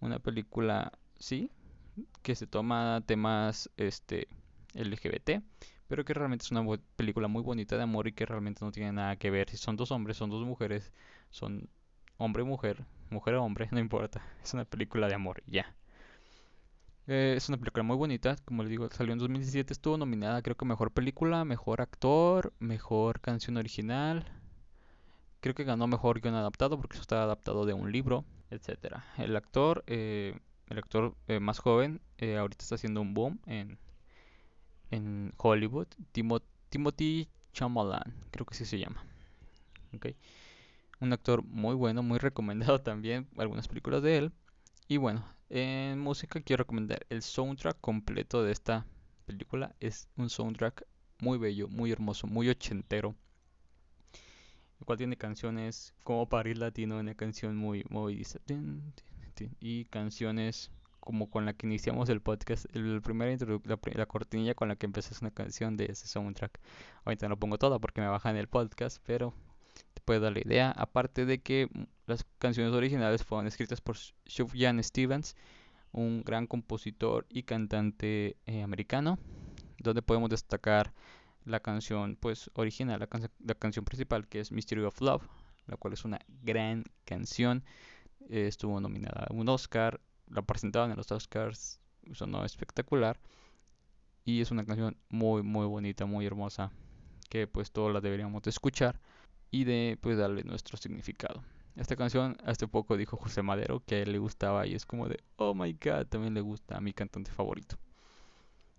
una 0.00 0.20
película, 0.20 0.92
sí, 1.18 1.50
que 2.22 2.34
se 2.34 2.46
toma 2.46 3.02
temas 3.06 3.70
este 3.76 4.28
LGBT, 4.74 5.42
pero 5.88 6.04
que 6.04 6.14
realmente 6.14 6.44
es 6.44 6.50
una 6.50 6.64
película 6.96 7.28
muy 7.28 7.42
bonita 7.42 7.76
de 7.76 7.82
amor 7.82 8.08
y 8.08 8.12
que 8.12 8.26
realmente 8.26 8.64
no 8.64 8.72
tiene 8.72 8.92
nada 8.92 9.16
que 9.16 9.30
ver 9.30 9.50
si 9.50 9.56
son 9.56 9.76
dos 9.76 9.90
hombres, 9.90 10.16
son 10.16 10.30
dos 10.30 10.44
mujeres, 10.44 10.92
son 11.30 11.68
hombre 12.16 12.42
y 12.42 12.46
mujer, 12.46 12.84
mujer 13.10 13.34
o 13.34 13.44
hombre, 13.44 13.68
no 13.72 13.78
importa, 13.78 14.22
es 14.42 14.54
una 14.54 14.64
película 14.64 15.08
de 15.08 15.14
amor, 15.14 15.42
ya. 15.46 15.74
Eh, 17.06 17.34
es 17.36 17.48
una 17.50 17.58
película 17.58 17.82
muy 17.82 17.96
bonita, 17.96 18.36
como 18.46 18.62
les 18.62 18.70
digo, 18.70 18.88
salió 18.90 19.12
en 19.12 19.18
2017, 19.18 19.72
estuvo 19.74 19.98
nominada 19.98 20.40
creo 20.40 20.56
que 20.56 20.64
mejor 20.64 20.90
película, 20.90 21.44
mejor 21.44 21.82
actor, 21.82 22.54
mejor 22.58 23.20
canción 23.20 23.56
original. 23.58 24.24
Creo 25.40 25.54
que 25.54 25.64
ganó 25.64 25.86
mejor 25.86 26.22
guion 26.22 26.34
adaptado 26.34 26.78
porque 26.78 26.94
eso 26.94 27.02
está 27.02 27.22
adaptado 27.22 27.66
de 27.66 27.74
un 27.74 27.92
libro 27.92 28.24
etcétera. 28.54 29.04
El 29.18 29.36
actor, 29.36 29.84
eh, 29.86 30.38
el 30.68 30.78
actor 30.78 31.14
eh, 31.28 31.40
más 31.40 31.58
joven, 31.58 32.00
eh, 32.18 32.36
ahorita 32.36 32.62
está 32.62 32.74
haciendo 32.76 33.00
un 33.00 33.14
boom 33.14 33.40
en, 33.46 33.78
en 34.90 35.32
Hollywood. 35.36 35.88
Timothy 36.12 37.28
Chalamet, 37.52 38.02
creo 38.30 38.46
que 38.46 38.54
sí 38.54 38.64
se 38.64 38.78
llama. 38.78 39.04
Okay. 39.94 40.16
Un 41.00 41.12
actor 41.12 41.44
muy 41.44 41.74
bueno, 41.74 42.02
muy 42.02 42.18
recomendado 42.18 42.80
también, 42.82 43.28
algunas 43.36 43.68
películas 43.68 44.02
de 44.02 44.18
él. 44.18 44.32
Y 44.88 44.96
bueno, 44.96 45.24
en 45.50 46.00
música 46.00 46.40
quiero 46.40 46.62
recomendar 46.62 47.06
el 47.08 47.22
soundtrack 47.22 47.80
completo 47.80 48.42
de 48.42 48.52
esta 48.52 48.86
película. 49.26 49.74
Es 49.80 50.08
un 50.16 50.30
soundtrack 50.30 50.86
muy 51.20 51.38
bello, 51.38 51.68
muy 51.68 51.92
hermoso, 51.92 52.26
muy 52.26 52.48
ochentero 52.48 53.14
el 54.80 54.86
cual 54.86 54.98
tiene 54.98 55.16
canciones 55.16 55.94
como 56.04 56.28
París 56.28 56.58
Latino, 56.58 56.98
una 56.98 57.14
canción 57.14 57.56
muy, 57.56 57.84
muy 57.88 58.22
y 59.60 59.84
canciones 59.86 60.70
como 61.00 61.28
con 61.28 61.44
la 61.44 61.52
que 61.52 61.66
iniciamos 61.66 62.08
el 62.08 62.22
podcast, 62.22 62.64
el 62.74 63.02
primer 63.02 63.38
la, 63.66 63.78
la, 63.94 64.06
cortinilla 64.06 64.54
con 64.54 64.68
la 64.68 64.76
que 64.76 64.86
empezó 64.86 65.14
una 65.20 65.30
canción 65.30 65.76
de 65.76 65.86
ese 65.86 66.06
soundtrack. 66.06 66.58
Ahorita 67.04 67.28
no 67.28 67.36
pongo 67.38 67.58
toda 67.58 67.78
porque 67.78 68.00
me 68.00 68.08
baja 68.08 68.30
en 68.30 68.36
el 68.36 68.48
podcast, 68.48 69.02
pero 69.04 69.34
te 69.92 70.00
puede 70.00 70.20
dar 70.20 70.32
la 70.32 70.40
idea. 70.40 70.70
Aparte 70.70 71.26
de 71.26 71.42
que 71.42 71.68
las 72.06 72.24
canciones 72.38 72.72
originales 72.72 73.22
fueron 73.22 73.46
escritas 73.46 73.82
por 73.82 73.96
Sufjan 73.96 74.82
Stevens, 74.82 75.36
un 75.92 76.22
gran 76.22 76.46
compositor 76.46 77.26
y 77.28 77.42
cantante 77.42 78.38
eh, 78.46 78.62
americano, 78.62 79.18
donde 79.78 80.00
podemos 80.00 80.30
destacar 80.30 80.92
la 81.44 81.60
canción 81.60 82.16
pues 82.16 82.50
original, 82.54 83.00
la, 83.00 83.08
la, 83.44 83.54
canción 83.54 83.84
principal 83.84 84.26
que 84.26 84.40
es 84.40 84.50
Mystery 84.50 84.82
of 84.82 85.00
Love, 85.02 85.28
la 85.66 85.76
cual 85.76 85.92
es 85.92 86.04
una 86.04 86.18
gran 86.42 86.84
canción. 87.04 87.62
Eh, 88.28 88.46
estuvo 88.46 88.80
nominada 88.80 89.26
a 89.28 89.32
un 89.32 89.48
Oscar, 89.48 90.00
la 90.28 90.42
presentaban 90.42 90.90
en 90.90 90.96
los 90.96 91.10
Oscars, 91.12 91.80
sonó 92.12 92.44
espectacular. 92.44 93.18
Y 94.24 94.40
es 94.40 94.50
una 94.50 94.64
canción 94.64 94.96
muy 95.08 95.42
muy 95.42 95.66
bonita, 95.66 96.06
muy 96.06 96.26
hermosa, 96.26 96.72
que 97.30 97.46
pues 97.46 97.70
todos 97.72 97.92
la 97.92 98.00
deberíamos 98.00 98.42
de 98.42 98.50
escuchar. 98.50 99.00
y 99.50 99.64
de 99.64 99.98
pues 100.00 100.18
darle 100.18 100.44
nuestro 100.44 100.76
significado. 100.76 101.42
Esta 101.76 101.96
canción 101.96 102.36
hace 102.44 102.68
poco 102.68 102.96
dijo 102.96 103.16
José 103.16 103.42
Madero 103.42 103.80
que 103.86 103.96
a 103.96 103.98
él 104.00 104.12
le 104.12 104.18
gustaba 104.18 104.66
y 104.66 104.74
es 104.74 104.86
como 104.86 105.08
de, 105.08 105.22
oh 105.36 105.54
my 105.54 105.72
god, 105.74 106.06
también 106.08 106.34
le 106.34 106.40
gusta 106.40 106.76
a 106.76 106.80
mi 106.80 106.92
cantante 106.92 107.30
favorito. 107.32 107.76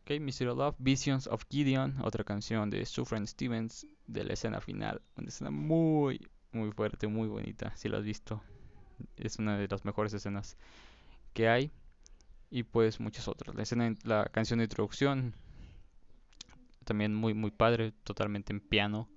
Ok, 0.02 0.20
Mystery 0.22 0.56
Love, 0.56 0.76
Visions 0.80 1.28
of 1.28 1.46
Gideon, 1.50 1.96
otra 2.04 2.24
canción 2.24 2.70
de 2.70 2.86
Sufjan 2.86 3.26
Stevens 3.28 3.88
de 4.08 4.24
la 4.24 4.34
escena 4.34 4.62
final. 4.62 5.02
Una 5.18 5.28
escena 5.30 5.52
muy, 5.52 6.28
muy 6.52 6.72
fuerte, 6.72 7.08
muy 7.08 7.28
bonita, 7.28 7.76
si 7.76 7.90
lo 7.90 7.98
has 7.98 8.04
visto. 8.04 8.42
Es 9.18 9.40
una 9.40 9.58
de 9.58 9.68
las 9.68 9.86
mejores 9.86 10.14
escenas 10.14 10.58
que 11.34 11.50
hay. 11.50 11.72
Y 12.50 12.64
pues 12.64 13.00
muchas 13.00 13.28
otras. 13.28 13.56
La, 13.56 13.64
escena, 13.64 13.94
la 14.04 14.26
canción 14.26 14.60
de 14.60 14.66
introducción, 14.66 15.34
también 16.84 17.14
muy, 17.14 17.34
muy 17.34 17.52
padre, 17.52 17.92
totalmente 18.04 18.54
en 18.54 18.62
piano. 18.62 19.10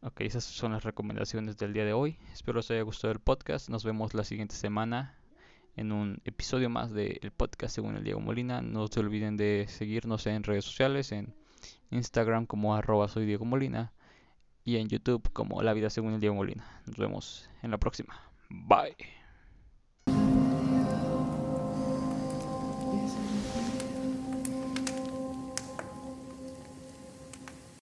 Ok, 0.00 0.22
esas 0.22 0.42
son 0.44 0.72
las 0.72 0.82
recomendaciones 0.82 1.56
del 1.56 1.72
día 1.72 1.84
de 1.84 1.92
hoy. 1.92 2.18
Espero 2.32 2.58
les 2.58 2.70
haya 2.70 2.82
gustado 2.82 3.12
el 3.12 3.20
podcast. 3.20 3.68
Nos 3.68 3.84
vemos 3.84 4.14
la 4.14 4.24
siguiente 4.24 4.56
semana 4.56 5.16
en 5.76 5.92
un 5.92 6.20
episodio 6.24 6.68
más 6.68 6.92
del 6.92 7.30
podcast 7.36 7.74
según 7.74 7.96
el 7.96 8.04
Diego 8.04 8.20
Molina. 8.20 8.60
No 8.62 8.88
se 8.88 9.00
olviden 9.00 9.36
de 9.36 9.66
seguirnos 9.68 10.26
en 10.26 10.42
redes 10.42 10.64
sociales, 10.64 11.12
en 11.12 11.34
Instagram 11.90 12.46
como 12.46 12.74
arroba 12.74 13.08
soy 13.08 13.26
Diego 13.26 13.44
Molina 13.44 13.92
y 14.64 14.76
en 14.76 14.88
YouTube 14.88 15.30
como 15.32 15.62
La 15.62 15.72
Vida 15.72 15.90
según 15.90 16.14
el 16.14 16.20
Diego 16.20 16.34
Molina. 16.34 16.82
Nos 16.86 16.96
vemos 16.96 17.48
en 17.62 17.70
la 17.70 17.78
próxima. 17.78 18.31
Bye. 18.52 18.94